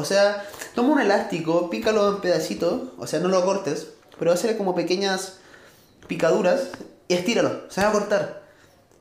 O 0.01 0.05
sea, 0.05 0.47
toma 0.75 0.95
un 0.95 1.01
elástico, 1.01 1.69
pícalo 1.69 2.09
en 2.09 2.21
pedacitos, 2.23 2.89
o 2.97 3.07
sea, 3.07 3.21
no 3.21 3.29
lo 3.29 3.45
cortes, 3.45 3.89
pero 4.19 4.33
hace 4.33 4.57
como 4.57 4.75
pequeñas 4.75 5.41
picaduras 6.09 6.71
y 7.07 7.15
estíralo, 7.15 7.71
se 7.71 7.83
va 7.83 7.91
a 7.91 7.93
cortar. 7.93 8.43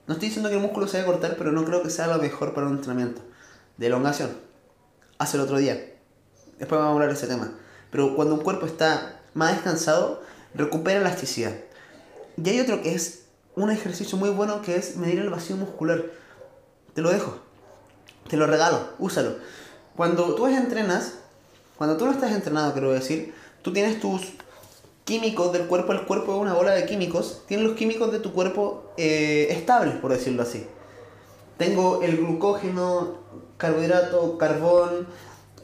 No 0.08 0.16
estoy 0.16 0.28
diciendo 0.28 0.50
que 0.50 0.56
el 0.56 0.62
músculo 0.62 0.88
se 0.88 0.98
vaya 0.98 1.10
a 1.10 1.12
cortar, 1.14 1.36
pero 1.38 1.54
no 1.54 1.64
creo 1.64 1.82
que 1.84 1.90
sea 1.90 2.08
lo 2.08 2.18
mejor 2.18 2.54
para 2.54 2.68
un 2.68 2.74
entrenamiento. 2.74 3.22
De 3.78 3.88
elongación. 3.88 4.32
Hace 5.20 5.38
el 5.38 5.44
otro 5.44 5.58
día. 5.58 5.76
Después 6.58 6.80
vamos 6.80 6.90
a 6.90 6.94
hablar 6.94 7.10
de 7.10 7.16
ese 7.16 7.28
tema. 7.28 7.54
Pero 7.92 8.16
cuando 8.16 8.34
un 8.34 8.42
cuerpo 8.42 8.66
está 8.66 9.22
más 9.34 9.54
descansado, 9.54 10.22
recupera 10.54 11.00
elasticidad. 11.00 11.54
Y 12.36 12.50
hay 12.50 12.60
otro 12.60 12.82
que 12.82 12.94
es 12.94 13.26
un 13.56 13.72
ejercicio 13.72 14.18
muy 14.18 14.32
bueno 14.32 14.62
que 14.62 14.76
es 14.76 14.98
medir 14.98 15.20
el 15.20 15.30
vacío 15.30 15.56
muscular. 15.56 16.04
Te 16.94 17.02
lo 17.02 17.12
dejo. 17.12 17.40
Te 18.28 18.36
lo 18.36 18.48
regalo. 18.48 18.90
Úsalo. 19.00 19.38
Cuando 20.00 20.34
tú 20.34 20.48
entrenas, 20.48 21.16
cuando 21.78 21.98
tú 21.98 22.06
no 22.06 22.12
estás 22.12 22.32
entrenado, 22.32 22.72
quiero 22.72 22.94
decir, 22.94 23.34
tú 23.62 23.74
tienes 23.74 24.00
tus 24.00 24.22
químicos 25.04 25.52
del 25.52 25.68
cuerpo, 25.68 25.92
el 25.92 26.06
cuerpo 26.06 26.36
es 26.36 26.40
una 26.40 26.54
bola 26.54 26.72
de 26.72 26.86
químicos, 26.86 27.44
tiene 27.50 27.64
los 27.64 27.74
químicos 27.74 28.10
de 28.10 28.20
tu 28.20 28.32
cuerpo 28.32 28.94
eh, 28.96 29.48
estables, 29.50 29.96
por 29.96 30.14
decirlo 30.14 30.44
así. 30.44 30.66
Tengo 31.58 32.02
el 32.02 32.16
glucógeno, 32.16 33.16
carbohidrato, 33.58 34.38
carbón, 34.38 35.06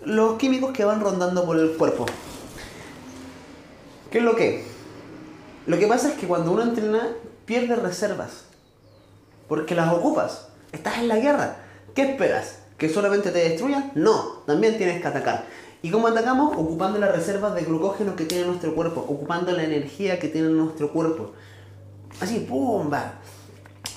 los 0.03 0.37
químicos 0.37 0.73
que 0.73 0.83
van 0.83 0.99
rondando 0.99 1.45
por 1.45 1.57
el 1.57 1.71
cuerpo. 1.77 2.05
¿Qué 4.11 4.17
es 4.17 4.23
lo 4.25 4.35
que? 4.35 4.65
Lo 5.65 5.79
que 5.79 5.87
pasa 5.87 6.09
es 6.09 6.15
que 6.15 6.27
cuando 6.27 6.51
uno 6.51 6.63
entrena, 6.63 7.07
pierde 7.45 7.77
reservas. 7.77 8.43
Porque 9.47 9.75
las 9.75 9.93
ocupas. 9.93 10.49
Estás 10.73 10.97
en 10.97 11.07
la 11.07 11.19
guerra. 11.19 11.55
¿Qué 11.93 12.01
esperas? 12.01 12.64
¿Que 12.77 12.89
solamente 12.89 13.31
te 13.31 13.39
destruyan? 13.39 13.91
No, 13.95 14.43
también 14.45 14.77
tienes 14.77 15.01
que 15.01 15.07
atacar. 15.07 15.45
¿Y 15.81 15.91
cómo 15.91 16.07
atacamos? 16.07 16.55
Ocupando 16.57 16.99
las 16.99 17.11
reservas 17.15 17.55
de 17.55 17.61
glucógeno 17.61 18.15
que 18.15 18.25
tiene 18.25 18.45
nuestro 18.45 18.73
cuerpo, 18.75 19.01
ocupando 19.07 19.51
la 19.51 19.63
energía 19.63 20.19
que 20.19 20.27
tiene 20.27 20.49
nuestro 20.49 20.91
cuerpo. 20.91 21.31
Así, 22.19 22.39
¡pumba! 22.39 23.19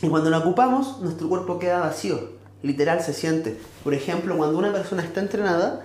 Y 0.02 0.08
cuando 0.08 0.30
la 0.30 0.38
ocupamos, 0.38 1.00
nuestro 1.00 1.28
cuerpo 1.28 1.58
queda 1.58 1.80
vacío. 1.80 2.18
Literal 2.62 3.02
se 3.02 3.14
siente. 3.14 3.58
Por 3.82 3.94
ejemplo, 3.94 4.37
cuando 4.37 4.58
una 4.58 4.73
persona 4.73 5.02
está 5.02 5.20
entrenada, 5.20 5.82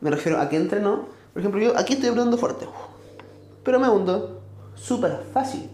me 0.00 0.10
refiero 0.10 0.40
a 0.40 0.48
que 0.48 0.56
entrenó, 0.56 1.06
por 1.32 1.40
ejemplo, 1.40 1.60
yo 1.60 1.76
aquí 1.78 1.94
estoy 1.94 2.08
apretando 2.08 2.36
fuerte, 2.36 2.66
pero 3.62 3.78
me 3.78 3.88
hundo 3.88 4.42
súper 4.74 5.20
fácil. 5.32 5.68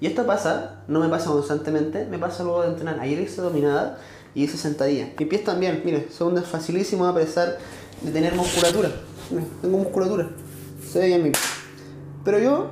Y 0.00 0.06
esto 0.06 0.26
pasa, 0.26 0.82
no 0.88 0.98
me 0.98 1.08
pasa 1.08 1.30
constantemente, 1.30 2.06
me 2.06 2.18
pasa 2.18 2.42
luego 2.42 2.62
de 2.62 2.68
entrenar. 2.68 2.98
Ayer 2.98 3.20
hice 3.20 3.40
dominada 3.40 3.98
y 4.34 4.44
hice 4.44 4.56
sentadilla. 4.56 5.12
Mi 5.18 5.26
pies 5.26 5.44
también, 5.44 5.82
mire, 5.84 6.08
se 6.10 6.24
hunde 6.24 6.42
facilísimo 6.42 7.06
a 7.06 7.14
pesar 7.14 7.58
de 8.00 8.10
tener 8.10 8.34
musculatura. 8.34 8.90
Tengo 9.60 9.78
musculatura. 9.78 10.30
Se 10.90 11.00
ve 11.00 11.06
bien 11.06 11.22
mi 11.22 11.30
pie. 11.30 11.40
Pero 12.24 12.38
yo 12.38 12.70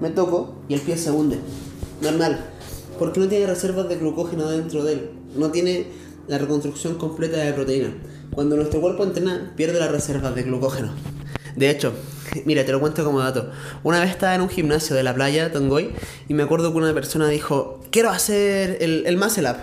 me 0.00 0.10
toco 0.10 0.54
y 0.68 0.74
el 0.74 0.80
pie 0.80 0.96
se 0.96 1.10
hunde. 1.10 1.38
Normal. 2.00 2.46
Porque 2.98 3.20
no 3.20 3.28
tiene 3.28 3.46
reservas 3.46 3.88
de 3.88 3.96
glucógeno 3.96 4.48
dentro 4.48 4.84
de 4.84 4.92
él. 4.94 5.10
No 5.36 5.50
tiene 5.50 5.86
la 6.28 6.38
reconstrucción 6.38 6.96
completa 6.96 7.38
de 7.38 7.52
proteína. 7.52 7.94
Cuando 8.34 8.56
nuestro 8.56 8.80
cuerpo 8.80 9.04
entrena, 9.04 9.52
pierde 9.56 9.80
las 9.80 9.90
reservas 9.90 10.34
de 10.34 10.42
glucógeno. 10.42 10.92
De 11.56 11.70
hecho, 11.70 11.92
mira, 12.44 12.64
te 12.64 12.72
lo 12.72 12.80
cuento 12.80 13.04
como 13.04 13.20
dato. 13.20 13.50
Una 13.82 14.00
vez 14.00 14.10
estaba 14.10 14.34
en 14.34 14.42
un 14.42 14.48
gimnasio 14.48 14.94
de 14.94 15.02
la 15.02 15.14
playa, 15.14 15.52
Tongoy, 15.52 15.90
y 16.28 16.34
me 16.34 16.42
acuerdo 16.42 16.72
que 16.72 16.78
una 16.78 16.94
persona 16.94 17.28
dijo, 17.28 17.80
quiero 17.90 18.10
hacer 18.10 18.78
el, 18.80 19.04
el 19.06 19.16
muscle 19.16 19.50
up. 19.50 19.56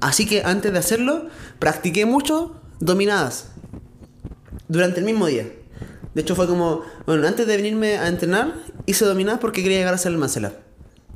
Así 0.00 0.26
que 0.26 0.42
antes 0.42 0.72
de 0.72 0.78
hacerlo, 0.78 1.26
practiqué 1.58 2.06
mucho 2.06 2.60
dominadas 2.80 3.48
durante 4.68 5.00
el 5.00 5.06
mismo 5.06 5.26
día. 5.26 5.46
De 6.14 6.22
hecho 6.22 6.34
fue 6.34 6.46
como, 6.46 6.82
bueno, 7.06 7.26
antes 7.26 7.46
de 7.46 7.56
venirme 7.56 7.98
a 7.98 8.08
entrenar, 8.08 8.54
hice 8.86 9.04
dominadas 9.04 9.38
porque 9.40 9.62
quería 9.62 9.78
llegar 9.78 9.92
a 9.92 9.96
hacer 9.96 10.12
el 10.12 10.18
muscle 10.18 10.48
up. 10.48 10.54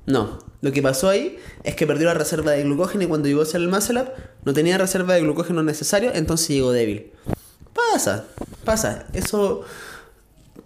No, 0.06 0.38
lo 0.60 0.72
que 0.72 0.82
pasó 0.82 1.08
ahí 1.08 1.38
es 1.64 1.74
que 1.74 1.86
perdió 1.86 2.06
la 2.06 2.14
reserva 2.14 2.52
de 2.52 2.62
glucógeno 2.64 3.04
y 3.04 3.06
cuando 3.06 3.28
llegó 3.28 3.40
a 3.40 3.44
hacer 3.44 3.60
el 3.62 3.68
muscle 3.68 4.02
up 4.02 4.08
no 4.44 4.52
tenía 4.52 4.76
reserva 4.76 5.14
de 5.14 5.22
glucógeno 5.22 5.62
necesario, 5.62 6.10
entonces 6.14 6.48
llegó 6.48 6.72
débil. 6.72 7.12
Pasa, 7.72 8.26
pasa, 8.64 9.06
eso 9.14 9.62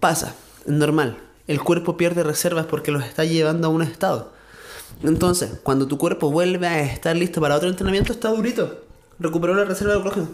pasa, 0.01 0.35
es 0.67 0.73
normal. 0.73 1.19
El 1.47 1.61
cuerpo 1.61 1.97
pierde 1.97 2.23
reservas 2.23 2.67
porque 2.67 2.91
los 2.91 3.05
está 3.05 3.25
llevando 3.25 3.69
a 3.69 3.71
un 3.71 3.83
estado. 3.83 4.34
Entonces, 5.03 5.51
cuando 5.63 5.87
tu 5.87 5.99
cuerpo 5.99 6.31
vuelve 6.31 6.67
a 6.67 6.81
estar 6.83 7.15
listo 7.17 7.41
para 7.41 7.57
otro 7.57 7.69
entrenamiento, 7.69 8.13
está 8.13 8.31
durito. 8.31 8.83
recuperó 9.19 9.55
la 9.55 9.65
reserva 9.65 9.95
de 9.95 10.01
glucógeno. 10.01 10.29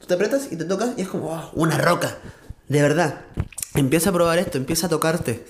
Tú 0.00 0.06
te 0.06 0.14
apretas 0.14 0.52
y 0.52 0.56
te 0.56 0.64
tocas 0.64 0.90
y 0.96 1.02
es 1.02 1.08
como 1.08 1.30
"Oh, 1.32 1.50
una 1.54 1.78
roca. 1.78 2.18
De 2.68 2.82
verdad. 2.82 3.22
Empieza 3.74 4.10
a 4.10 4.12
probar 4.12 4.38
esto, 4.38 4.58
empieza 4.58 4.86
a 4.86 4.90
tocarte. 4.90 5.46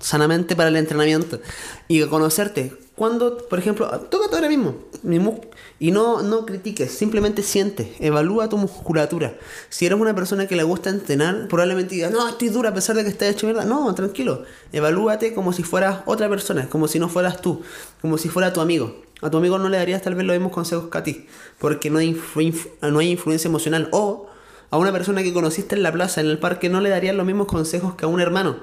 Sanamente 0.00 0.56
para 0.56 0.68
el 0.68 0.76
entrenamiento. 0.76 1.40
Y 1.88 2.02
a 2.02 2.08
conocerte. 2.08 2.76
Cuando, 2.96 3.38
por 3.38 3.58
ejemplo, 3.58 3.88
tócate 4.08 4.36
ahora 4.36 4.48
mismo. 4.48 4.76
mi 5.02 5.18
Y 5.80 5.90
no, 5.90 6.22
no 6.22 6.46
critiques, 6.46 6.92
simplemente 6.92 7.42
siente. 7.42 7.92
Evalúa 7.98 8.48
tu 8.48 8.56
musculatura. 8.56 9.34
Si 9.68 9.84
eres 9.84 9.98
una 9.98 10.14
persona 10.14 10.46
que 10.46 10.54
le 10.54 10.62
gusta 10.62 10.90
entrenar, 10.90 11.48
probablemente 11.48 11.96
digas, 11.96 12.12
no, 12.12 12.28
estoy 12.28 12.50
dura 12.50 12.70
a 12.70 12.74
pesar 12.74 12.94
de 12.94 13.02
que 13.02 13.10
estés 13.10 13.34
hecho 13.34 13.46
mierda. 13.46 13.64
No, 13.64 13.92
tranquilo. 13.96 14.44
Evalúate 14.72 15.34
como 15.34 15.52
si 15.52 15.64
fueras 15.64 16.02
otra 16.06 16.28
persona, 16.28 16.68
como 16.68 16.86
si 16.86 17.00
no 17.00 17.08
fueras 17.08 17.42
tú, 17.42 17.62
como 18.00 18.16
si 18.16 18.28
fuera 18.28 18.52
tu 18.52 18.60
amigo. 18.60 19.02
A 19.22 19.30
tu 19.30 19.38
amigo 19.38 19.58
no 19.58 19.68
le 19.68 19.78
darías 19.78 20.02
tal 20.02 20.14
vez 20.14 20.24
los 20.24 20.36
mismos 20.36 20.52
consejos 20.52 20.88
que 20.88 20.98
a 20.98 21.02
ti, 21.02 21.26
porque 21.58 21.90
no 21.90 21.98
hay, 21.98 22.20
no 22.82 22.98
hay 23.00 23.10
influencia 23.10 23.48
emocional. 23.48 23.88
O 23.90 24.28
a 24.70 24.78
una 24.78 24.92
persona 24.92 25.24
que 25.24 25.32
conociste 25.32 25.74
en 25.74 25.82
la 25.82 25.90
plaza, 25.90 26.20
en 26.20 26.28
el 26.28 26.38
parque, 26.38 26.68
no 26.68 26.80
le 26.80 26.90
darías 26.90 27.16
los 27.16 27.26
mismos 27.26 27.48
consejos 27.48 27.94
que 27.94 28.04
a 28.04 28.08
un 28.08 28.20
hermano, 28.20 28.56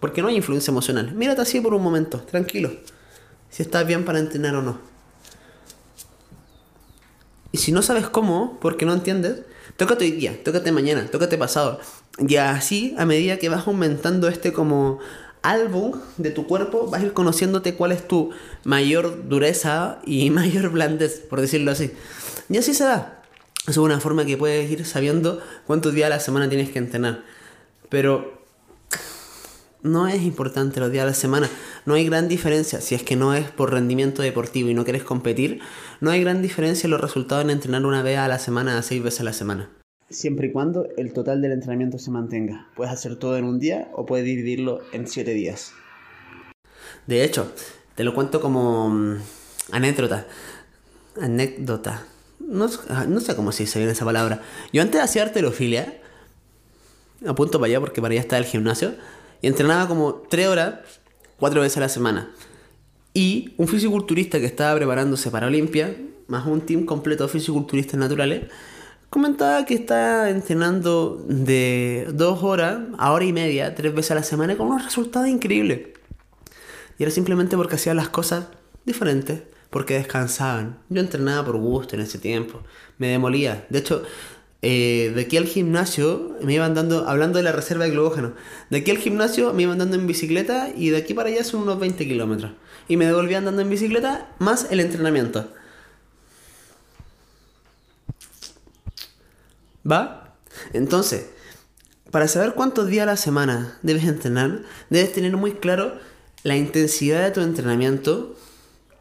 porque 0.00 0.22
no 0.22 0.28
hay 0.28 0.36
influencia 0.36 0.72
emocional. 0.72 1.12
Mírate 1.14 1.42
así 1.42 1.60
por 1.60 1.72
un 1.74 1.82
momento, 1.82 2.18
tranquilo. 2.20 2.70
Si 3.56 3.62
estás 3.62 3.86
bien 3.86 4.04
para 4.04 4.18
entrenar 4.18 4.54
o 4.54 4.60
no. 4.60 4.76
Y 7.52 7.56
si 7.56 7.72
no 7.72 7.80
sabes 7.80 8.06
cómo, 8.06 8.58
porque 8.60 8.84
no 8.84 8.92
entiendes, 8.92 9.44
tócate 9.78 10.04
hoy 10.04 10.10
día, 10.10 10.38
tócate 10.44 10.72
mañana, 10.72 11.06
tócate 11.10 11.38
pasado. 11.38 11.80
Y 12.18 12.36
así, 12.36 12.94
a 12.98 13.06
medida 13.06 13.38
que 13.38 13.48
vas 13.48 13.66
aumentando 13.66 14.28
este 14.28 14.52
como 14.52 14.98
álbum 15.40 15.98
de 16.18 16.32
tu 16.32 16.46
cuerpo, 16.46 16.88
vas 16.90 17.00
a 17.00 17.06
ir 17.06 17.14
conociéndote 17.14 17.76
cuál 17.76 17.92
es 17.92 18.06
tu 18.06 18.28
mayor 18.64 19.26
dureza 19.26 20.00
y 20.04 20.28
mayor 20.30 20.68
blandez, 20.68 21.20
por 21.20 21.40
decirlo 21.40 21.70
así. 21.70 21.92
Y 22.50 22.58
así 22.58 22.74
se 22.74 22.84
da. 22.84 23.22
Es 23.66 23.78
una 23.78 24.00
forma 24.00 24.26
que 24.26 24.36
puedes 24.36 24.70
ir 24.70 24.84
sabiendo 24.84 25.40
cuántos 25.66 25.94
días 25.94 26.08
a 26.08 26.10
la 26.10 26.20
semana 26.20 26.50
tienes 26.50 26.68
que 26.68 26.78
entrenar. 26.78 27.24
Pero 27.88 28.36
no 29.82 30.08
es 30.08 30.20
importante 30.22 30.78
los 30.78 30.92
días 30.92 31.04
de 31.04 31.10
la 31.12 31.14
semana. 31.14 31.48
No 31.86 31.94
hay 31.94 32.04
gran 32.04 32.28
diferencia. 32.28 32.80
Si 32.80 32.94
es 32.94 33.02
que 33.02 33.16
no 33.16 33.32
es 33.34 33.50
por 33.50 33.72
rendimiento 33.72 34.20
deportivo 34.20 34.68
y 34.68 34.74
no 34.74 34.84
quieres 34.84 35.04
competir, 35.04 35.60
no 36.00 36.10
hay 36.10 36.20
gran 36.20 36.42
diferencia 36.42 36.86
en 36.86 36.90
los 36.90 37.00
resultados 37.00 37.44
en 37.44 37.50
entrenar 37.50 37.86
una 37.86 38.02
vez 38.02 38.18
a 38.18 38.28
la 38.28 38.38
semana 38.38 38.76
a 38.76 38.82
seis 38.82 39.02
veces 39.02 39.20
a 39.20 39.24
la 39.24 39.32
semana. 39.32 39.70
Siempre 40.10 40.48
y 40.48 40.52
cuando 40.52 40.86
el 40.96 41.12
total 41.12 41.40
del 41.40 41.52
entrenamiento 41.52 41.98
se 41.98 42.10
mantenga. 42.10 42.68
Puedes 42.76 42.92
hacer 42.92 43.16
todo 43.16 43.36
en 43.38 43.44
un 43.44 43.58
día 43.58 43.88
o 43.94 44.04
puedes 44.04 44.26
dividirlo 44.26 44.80
en 44.92 45.06
siete 45.06 45.32
días. 45.32 45.72
De 47.06 47.24
hecho, 47.24 47.52
te 47.94 48.04
lo 48.04 48.14
cuento 48.14 48.40
como 48.40 48.90
mm, 48.90 49.16
anécdota. 49.72 50.26
Anécdota. 51.20 52.04
No, 52.38 52.68
ah, 52.90 53.06
no 53.08 53.20
sé 53.20 53.34
cómo 53.34 53.52
se 53.52 53.62
dice 53.62 53.78
bien 53.78 53.90
esa 53.90 54.04
palabra. 54.04 54.42
Yo 54.72 54.82
antes 54.82 55.00
hacía 55.00 55.22
arterofilia 55.22 56.00
apunto 57.24 57.58
para 57.58 57.68
allá 57.68 57.80
porque 57.80 58.02
para 58.02 58.12
allá 58.12 58.20
está 58.20 58.38
el 58.38 58.44
gimnasio. 58.44 58.94
Y 59.40 59.46
entrenaba 59.46 59.86
como 59.88 60.14
3 60.28 60.48
horas, 60.48 61.00
4 61.38 61.60
veces 61.60 61.76
a 61.78 61.80
la 61.80 61.88
semana. 61.88 62.30
Y 63.14 63.54
un 63.56 63.68
fisiculturista 63.68 64.38
que 64.38 64.46
estaba 64.46 64.76
preparándose 64.76 65.30
para 65.30 65.46
Olimpia, 65.46 65.96
más 66.26 66.46
un 66.46 66.60
team 66.60 66.84
completo 66.84 67.24
de 67.24 67.30
fisiculturistas 67.30 67.98
naturales, 67.98 68.44
comentaba 69.08 69.64
que 69.64 69.74
está 69.74 70.28
entrenando 70.28 71.24
de 71.28 72.08
2 72.12 72.42
horas 72.42 72.80
a 72.98 73.12
hora 73.12 73.24
y 73.24 73.32
media, 73.32 73.74
3 73.74 73.94
veces 73.94 74.10
a 74.10 74.16
la 74.16 74.22
semana, 74.22 74.56
con 74.56 74.66
unos 74.66 74.84
resultados 74.84 75.28
increíbles. 75.28 75.80
Y 76.98 77.02
era 77.02 77.12
simplemente 77.12 77.56
porque 77.56 77.76
hacía 77.76 77.94
las 77.94 78.08
cosas 78.08 78.46
diferentes, 78.84 79.42
porque 79.70 79.94
descansaban. 79.94 80.78
Yo 80.88 81.00
entrenaba 81.00 81.46
por 81.46 81.56
gusto 81.56 81.94
en 81.94 82.02
ese 82.02 82.18
tiempo, 82.18 82.62
me 82.98 83.08
demolía. 83.08 83.66
De 83.70 83.78
hecho, 83.78 84.02
eh, 84.68 85.12
de 85.14 85.20
aquí 85.20 85.36
al 85.36 85.46
gimnasio 85.46 86.36
me 86.42 86.52
iban 86.52 86.74
dando, 86.74 87.08
hablando 87.08 87.38
de 87.38 87.44
la 87.44 87.52
reserva 87.52 87.84
de 87.84 87.92
glucógeno, 87.92 88.32
de 88.68 88.78
aquí 88.78 88.90
al 88.90 88.98
gimnasio 88.98 89.52
me 89.52 89.62
iban 89.62 89.78
dando 89.78 89.94
en 89.94 90.08
bicicleta 90.08 90.70
y 90.74 90.90
de 90.90 90.96
aquí 90.96 91.14
para 91.14 91.28
allá 91.28 91.44
son 91.44 91.60
unos 91.62 91.78
20 91.78 92.04
kilómetros. 92.04 92.50
Y 92.88 92.96
me 92.96 93.06
devolvían 93.06 93.42
andando 93.42 93.62
en 93.62 93.70
bicicleta 93.70 94.34
más 94.40 94.66
el 94.70 94.80
entrenamiento. 94.80 95.48
¿Va? 99.88 100.34
Entonces, 100.72 101.26
para 102.10 102.26
saber 102.26 102.54
cuántos 102.54 102.88
días 102.88 103.04
a 103.04 103.06
la 103.06 103.16
semana 103.16 103.78
debes 103.82 104.02
entrenar, 104.02 104.62
debes 104.90 105.12
tener 105.12 105.36
muy 105.36 105.52
claro 105.52 105.96
la 106.42 106.56
intensidad 106.56 107.22
de 107.22 107.30
tu 107.30 107.40
entrenamiento, 107.40 108.34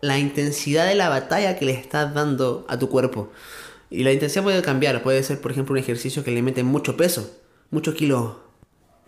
la 0.01 0.19
intensidad 0.19 0.85
de 0.85 0.93
la 0.93 1.09
batalla 1.09 1.57
que 1.57 1.65
le 1.65 1.71
estás 1.71 2.13
dando 2.13 2.67
a 2.69 2.77
tu 2.77 2.87
cuerpo. 2.87 3.31
Y 3.89 4.03
la 4.03 4.11
intensidad 4.11 4.43
puede 4.43 4.61
cambiar, 4.61 5.03
puede 5.03 5.21
ser 5.23 5.39
por 5.41 5.51
ejemplo 5.51 5.73
un 5.73 5.79
ejercicio 5.79 6.23
que 6.23 6.31
le 6.31 6.41
mete 6.41 6.63
mucho 6.63 6.97
peso, 6.97 7.39
mucho 7.69 7.93
kilo, 7.93 8.39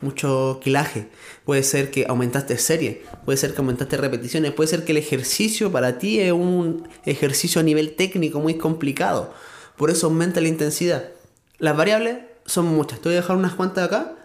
mucho 0.01 0.59
kilaje. 0.63 1.09
Puede 1.45 1.63
ser 1.63 1.91
que 1.91 2.05
aumentaste 2.07 2.57
serie, 2.57 3.03
puede 3.25 3.37
ser 3.37 3.53
que 3.53 3.59
aumentaste 3.59 3.97
repeticiones, 3.97 4.53
puede 4.53 4.67
ser 4.67 4.85
que 4.85 4.91
el 4.91 4.97
ejercicio 4.97 5.71
para 5.71 5.97
ti 5.97 6.19
es 6.19 6.31
un 6.31 6.87
ejercicio 7.05 7.61
a 7.61 7.63
nivel 7.63 7.95
técnico 7.95 8.39
muy 8.39 8.55
complicado. 8.57 9.33
Por 9.75 9.89
eso 9.89 10.07
aumenta 10.07 10.41
la 10.41 10.47
intensidad. 10.47 11.09
Las 11.59 11.75
variables 11.75 12.19
son 12.45 12.65
muchas. 12.65 12.99
Te 12.99 13.09
voy 13.09 13.17
a 13.17 13.21
dejar 13.21 13.35
unas 13.35 13.53
cuantas 13.53 13.85
acá, 13.85 14.15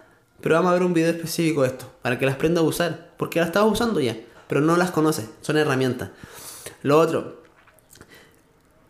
pero 0.41 0.55
vamos 0.55 0.71
a 0.71 0.73
ver 0.73 0.83
un 0.83 0.93
video 0.93 1.11
específico 1.11 1.61
de 1.63 1.69
esto, 1.69 1.91
para 2.01 2.19
que 2.19 2.25
las 2.25 2.35
aprendas 2.35 2.63
a 2.63 2.67
usar, 2.67 3.13
porque 3.17 3.39
las 3.39 3.47
estabas 3.47 3.71
usando 3.71 3.99
ya, 3.99 4.17
pero 4.47 4.61
no 4.61 4.77
las 4.77 4.91
conoces, 4.91 5.25
son 5.41 5.57
herramientas. 5.57 6.09
Lo 6.81 6.99
otro, 6.99 7.42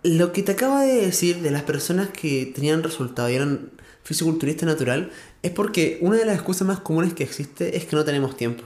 lo 0.04 0.34
que 0.34 0.44
te 0.44 0.52
acabo 0.52 0.80
de 0.80 1.06
decir 1.06 1.42
de 1.42 1.52
las 1.52 1.64
personas 1.64 2.10
que 2.10 2.52
tenían 2.54 2.84
resultado 2.84 3.30
y 3.30 3.36
eran 3.36 3.72
fisiculturista 4.04 4.66
natural 4.66 5.12
es 5.42 5.52
porque 5.52 5.98
una 6.02 6.18
de 6.18 6.26
las 6.26 6.36
excusas 6.36 6.68
más 6.68 6.82
comunes 6.82 7.14
que 7.14 7.24
existe 7.24 7.78
es 7.78 7.86
que 7.86 7.96
no 7.96 8.04
tenemos 8.04 8.36
tiempo. 8.36 8.64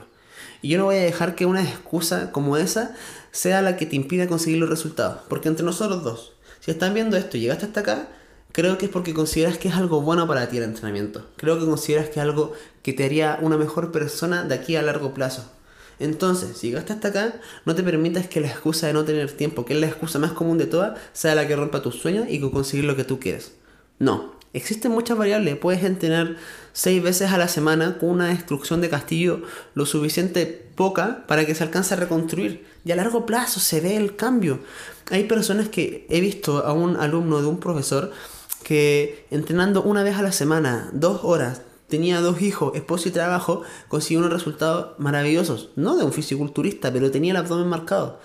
Y 0.62 0.70
yo 0.70 0.78
no 0.78 0.86
voy 0.86 0.96
a 0.96 1.02
dejar 1.02 1.36
que 1.36 1.46
una 1.46 1.62
excusa 1.62 2.32
como 2.32 2.56
esa 2.56 2.94
sea 3.30 3.62
la 3.62 3.76
que 3.76 3.86
te 3.86 3.94
impida 3.94 4.26
conseguir 4.26 4.58
los 4.58 4.68
resultados. 4.68 5.20
Porque 5.28 5.48
entre 5.48 5.64
nosotros 5.64 6.02
dos, 6.02 6.32
si 6.58 6.72
están 6.72 6.94
viendo 6.94 7.16
esto 7.16 7.36
y 7.36 7.40
llegaste 7.40 7.66
hasta 7.66 7.80
acá, 7.80 8.08
creo 8.50 8.76
que 8.76 8.86
es 8.86 8.90
porque 8.90 9.14
consideras 9.14 9.58
que 9.58 9.68
es 9.68 9.74
algo 9.74 10.00
bueno 10.00 10.26
para 10.26 10.48
ti 10.48 10.56
el 10.56 10.64
entrenamiento. 10.64 11.28
Creo 11.36 11.60
que 11.60 11.66
consideras 11.66 12.06
que 12.06 12.18
es 12.18 12.24
algo 12.24 12.52
que 12.82 12.92
te 12.92 13.04
haría 13.04 13.38
una 13.40 13.56
mejor 13.56 13.92
persona 13.92 14.42
de 14.42 14.56
aquí 14.56 14.74
a 14.74 14.82
largo 14.82 15.14
plazo. 15.14 15.48
Entonces, 16.00 16.56
si 16.56 16.68
llegaste 16.68 16.92
hasta 16.92 17.08
acá, 17.08 17.40
no 17.64 17.74
te 17.74 17.82
permitas 17.82 18.28
que 18.28 18.40
la 18.40 18.48
excusa 18.48 18.86
de 18.86 18.92
no 18.92 19.04
tener 19.04 19.32
tiempo, 19.32 19.64
que 19.64 19.74
es 19.74 19.80
la 19.80 19.86
excusa 19.86 20.18
más 20.18 20.32
común 20.32 20.58
de 20.58 20.66
todas, 20.66 20.98
sea 21.12 21.34
la 21.34 21.46
que 21.48 21.56
rompa 21.56 21.82
tus 21.82 21.96
sueños 21.96 22.26
y 22.28 22.40
que 22.40 22.50
conseguir 22.50 22.84
lo 22.84 22.96
que 22.96 23.04
tú 23.04 23.18
quieres. 23.18 23.52
No, 23.98 24.32
existen 24.52 24.92
muchas 24.92 25.18
variables. 25.18 25.56
Puedes 25.56 25.82
entrenar 25.82 26.36
seis 26.72 27.02
veces 27.02 27.32
a 27.32 27.38
la 27.38 27.48
semana 27.48 27.98
con 27.98 28.10
una 28.10 28.28
destrucción 28.28 28.80
de 28.80 28.88
castillo 28.88 29.42
lo 29.74 29.86
suficiente 29.86 30.46
poca 30.74 31.24
para 31.26 31.44
que 31.44 31.54
se 31.54 31.64
alcance 31.64 31.94
a 31.94 31.96
reconstruir. 31.96 32.64
Y 32.84 32.92
a 32.92 32.96
largo 32.96 33.26
plazo 33.26 33.60
se 33.60 33.80
ve 33.80 33.96
el 33.96 34.16
cambio. 34.16 34.60
Hay 35.10 35.24
personas 35.24 35.68
que 35.68 36.06
he 36.08 36.20
visto 36.20 36.64
a 36.64 36.72
un 36.72 36.96
alumno 36.96 37.40
de 37.40 37.48
un 37.48 37.58
profesor 37.58 38.12
que 38.62 39.26
entrenando 39.30 39.82
una 39.82 40.02
vez 40.02 40.16
a 40.16 40.22
la 40.22 40.32
semana, 40.32 40.90
dos 40.92 41.20
horas, 41.22 41.62
tenía 41.88 42.20
dos 42.20 42.40
hijos, 42.42 42.74
esposo 42.74 43.08
y 43.08 43.12
trabajo, 43.12 43.62
consiguió 43.88 44.20
unos 44.20 44.32
resultados 44.32 44.98
maravillosos. 44.98 45.70
No 45.76 45.96
de 45.96 46.04
un 46.04 46.12
fisiculturista, 46.12 46.92
pero 46.92 47.10
tenía 47.10 47.32
el 47.32 47.38
abdomen 47.38 47.68
marcado. 47.68 48.20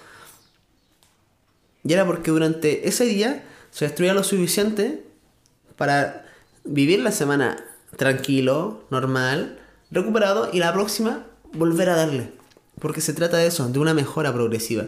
Y 1.83 1.93
era 1.93 2.05
porque 2.05 2.31
durante 2.31 2.87
ese 2.87 3.05
día 3.05 3.43
se 3.71 3.85
destruía 3.85 4.13
lo 4.13 4.23
suficiente 4.23 5.05
para 5.75 6.25
vivir 6.63 6.99
la 6.99 7.11
semana 7.11 7.65
tranquilo, 7.97 8.83
normal, 8.89 9.59
recuperado 9.91 10.49
y 10.51 10.59
la 10.59 10.73
próxima 10.73 11.25
volver 11.53 11.89
a 11.89 11.95
darle. 11.95 12.31
Porque 12.79 13.01
se 13.01 13.13
trata 13.13 13.37
de 13.37 13.47
eso, 13.47 13.67
de 13.67 13.79
una 13.79 13.93
mejora 13.93 14.33
progresiva. 14.33 14.85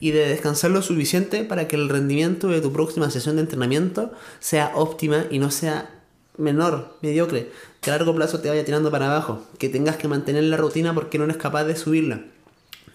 Y 0.00 0.12
de 0.12 0.28
descansar 0.28 0.70
lo 0.70 0.80
suficiente 0.80 1.44
para 1.44 1.66
que 1.66 1.76
el 1.76 1.88
rendimiento 1.88 2.48
de 2.48 2.60
tu 2.60 2.72
próxima 2.72 3.10
sesión 3.10 3.36
de 3.36 3.42
entrenamiento 3.42 4.12
sea 4.38 4.72
óptima 4.76 5.24
y 5.28 5.40
no 5.40 5.50
sea 5.50 5.97
menor, 6.38 6.96
mediocre, 7.02 7.50
que 7.80 7.90
a 7.90 7.96
largo 7.96 8.14
plazo 8.14 8.40
te 8.40 8.48
vaya 8.48 8.64
tirando 8.64 8.90
para 8.90 9.06
abajo, 9.06 9.42
que 9.58 9.68
tengas 9.68 9.96
que 9.96 10.08
mantener 10.08 10.44
la 10.44 10.56
rutina 10.56 10.94
porque 10.94 11.18
no 11.18 11.24
eres 11.24 11.36
capaz 11.36 11.64
de 11.64 11.76
subirla. 11.76 12.22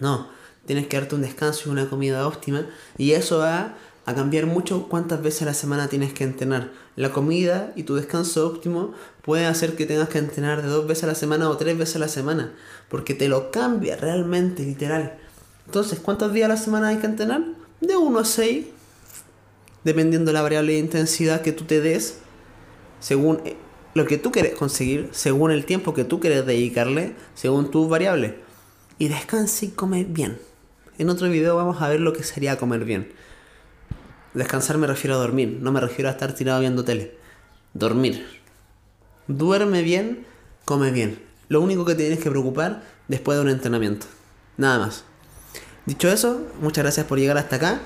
No, 0.00 0.28
tienes 0.66 0.86
que 0.88 0.98
darte 0.98 1.14
un 1.14 1.22
descanso 1.22 1.68
y 1.68 1.72
una 1.72 1.88
comida 1.88 2.26
óptima 2.26 2.66
y 2.98 3.12
eso 3.12 3.38
va 3.38 3.76
a 4.06 4.14
cambiar 4.14 4.46
mucho 4.46 4.88
cuántas 4.88 5.22
veces 5.22 5.42
a 5.42 5.46
la 5.46 5.54
semana 5.54 5.88
tienes 5.88 6.12
que 6.12 6.24
entrenar. 6.24 6.72
La 6.96 7.10
comida 7.10 7.72
y 7.76 7.84
tu 7.84 7.94
descanso 7.94 8.46
óptimo 8.46 8.92
puede 9.22 9.46
hacer 9.46 9.76
que 9.76 9.86
tengas 9.86 10.08
que 10.08 10.18
entrenar 10.18 10.62
de 10.62 10.68
dos 10.68 10.86
veces 10.86 11.04
a 11.04 11.08
la 11.08 11.14
semana 11.14 11.48
o 11.48 11.56
tres 11.56 11.78
veces 11.78 11.96
a 11.96 12.00
la 12.00 12.08
semana, 12.08 12.52
porque 12.88 13.14
te 13.14 13.28
lo 13.28 13.50
cambia 13.50 13.96
realmente, 13.96 14.62
literal. 14.62 15.18
Entonces, 15.66 15.98
¿cuántos 16.00 16.32
días 16.32 16.46
a 16.46 16.54
la 16.54 16.56
semana 16.58 16.88
hay 16.88 16.98
que 16.98 17.06
entrenar? 17.06 17.44
De 17.80 17.96
1 17.96 18.18
a 18.18 18.24
6, 18.24 18.66
dependiendo 19.84 20.30
de 20.30 20.34
la 20.34 20.42
variable 20.42 20.74
de 20.74 20.78
intensidad 20.78 21.40
que 21.40 21.52
tú 21.52 21.64
te 21.64 21.80
des, 21.80 22.18
según 23.04 23.42
eh, 23.44 23.54
lo 23.92 24.06
que 24.06 24.16
tú 24.16 24.32
quieres 24.32 24.54
conseguir, 24.54 25.10
según 25.12 25.50
el 25.50 25.66
tiempo 25.66 25.92
que 25.92 26.04
tú 26.04 26.20
quieres 26.20 26.46
dedicarle, 26.46 27.14
según 27.34 27.70
tus 27.70 27.86
variables. 27.86 28.32
Y 28.98 29.08
descansa 29.08 29.66
y 29.66 29.68
come 29.68 30.04
bien. 30.04 30.38
En 30.96 31.10
otro 31.10 31.28
video 31.28 31.54
vamos 31.54 31.82
a 31.82 31.88
ver 31.90 32.00
lo 32.00 32.14
que 32.14 32.22
sería 32.22 32.56
comer 32.56 32.86
bien. 32.86 33.12
Descansar 34.32 34.78
me 34.78 34.86
refiero 34.86 35.16
a 35.16 35.18
dormir, 35.18 35.58
no 35.60 35.70
me 35.70 35.82
refiero 35.82 36.08
a 36.08 36.12
estar 36.12 36.32
tirado 36.32 36.60
viendo 36.60 36.82
tele. 36.82 37.14
Dormir. 37.74 38.26
Duerme 39.28 39.82
bien, 39.82 40.24
come 40.64 40.90
bien. 40.90 41.18
Lo 41.50 41.60
único 41.60 41.84
que 41.84 41.94
tienes 41.94 42.20
que 42.20 42.30
preocupar 42.30 42.84
después 43.08 43.36
de 43.36 43.42
un 43.42 43.50
entrenamiento. 43.50 44.06
Nada 44.56 44.78
más. 44.78 45.04
Dicho 45.84 46.08
eso, 46.08 46.40
muchas 46.62 46.84
gracias 46.84 47.04
por 47.04 47.18
llegar 47.18 47.36
hasta 47.36 47.56
acá. 47.56 47.80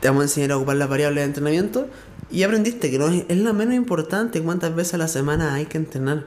Te 0.00 0.08
vamos 0.08 0.22
a 0.22 0.24
enseñar 0.24 0.50
a 0.50 0.56
ocupar 0.56 0.74
las 0.74 0.88
variables 0.88 1.22
de 1.22 1.26
entrenamiento. 1.26 1.88
Y 2.34 2.42
aprendiste 2.42 2.90
que 2.90 2.98
no 2.98 3.06
es, 3.06 3.24
es 3.28 3.38
la 3.38 3.52
menos 3.52 3.74
importante 3.74 4.42
cuántas 4.42 4.74
veces 4.74 4.94
a 4.94 4.98
la 4.98 5.06
semana 5.06 5.54
hay 5.54 5.66
que 5.66 5.78
entrenar. 5.78 6.26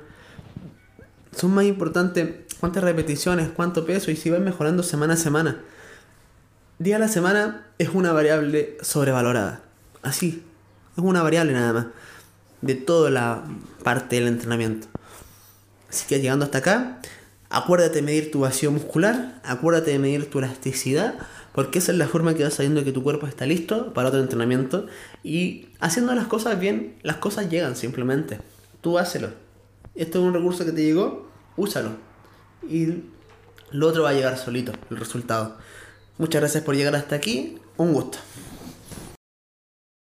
Son 1.35 1.53
más 1.53 1.65
importantes 1.65 2.45
cuántas 2.61 2.81
repeticiones, 2.81 3.49
cuánto 3.49 3.85
peso 3.85 4.09
y 4.09 4.15
si 4.15 4.29
vas 4.29 4.39
mejorando 4.39 4.83
semana 4.83 5.15
a 5.15 5.17
semana. 5.17 5.61
Día 6.79 6.95
a 6.95 6.99
la 6.99 7.09
semana 7.09 7.67
es 7.77 7.89
una 7.89 8.13
variable 8.13 8.77
sobrevalorada. 8.81 9.59
Así, 10.01 10.45
es 10.95 11.03
una 11.03 11.23
variable 11.23 11.51
nada 11.51 11.73
más. 11.73 11.87
De 12.61 12.75
toda 12.75 13.09
la 13.09 13.43
parte 13.83 14.15
del 14.15 14.29
entrenamiento. 14.29 14.87
Así 15.89 16.07
que 16.07 16.21
llegando 16.21 16.45
hasta 16.45 16.59
acá, 16.59 17.01
acuérdate 17.49 17.95
de 17.95 18.03
medir 18.03 18.31
tu 18.31 18.39
vacío 18.39 18.71
muscular, 18.71 19.41
acuérdate 19.43 19.91
de 19.91 19.99
medir 19.99 20.29
tu 20.29 20.39
elasticidad, 20.39 21.15
porque 21.57 21.79
esa 21.79 21.91
es 21.91 21.97
la 21.97 22.07
forma 22.07 22.35
que 22.35 22.43
vas 22.43 22.53
sabiendo 22.53 22.83
que 22.83 22.91
tu 22.91 23.01
cuerpo 23.01 23.25
está 23.25 23.47
listo 23.47 23.91
para 23.91 24.09
otro 24.09 24.19
entrenamiento. 24.19 24.85
Y 25.23 25.69
haciendo 25.79 26.13
las 26.13 26.27
cosas 26.27 26.59
bien, 26.59 26.99
las 27.01 27.15
cosas 27.15 27.49
llegan 27.49 27.75
simplemente. 27.75 28.37
Tú 28.81 28.99
hácelo. 28.99 29.29
Esto 29.95 30.19
es 30.19 30.23
un 30.23 30.35
recurso 30.35 30.65
que 30.65 30.71
te 30.71 30.83
llegó, 30.83 31.27
úsalo. 31.55 31.93
Y 32.69 33.05
lo 33.71 33.87
otro 33.87 34.03
va 34.03 34.11
a 34.11 34.13
llegar 34.13 34.37
solito, 34.37 34.71
el 34.91 34.97
resultado. 34.97 35.57
Muchas 36.19 36.41
gracias 36.41 36.63
por 36.63 36.75
llegar 36.75 36.95
hasta 36.95 37.15
aquí. 37.15 37.57
Un 37.77 37.91
gusto. 37.91 38.19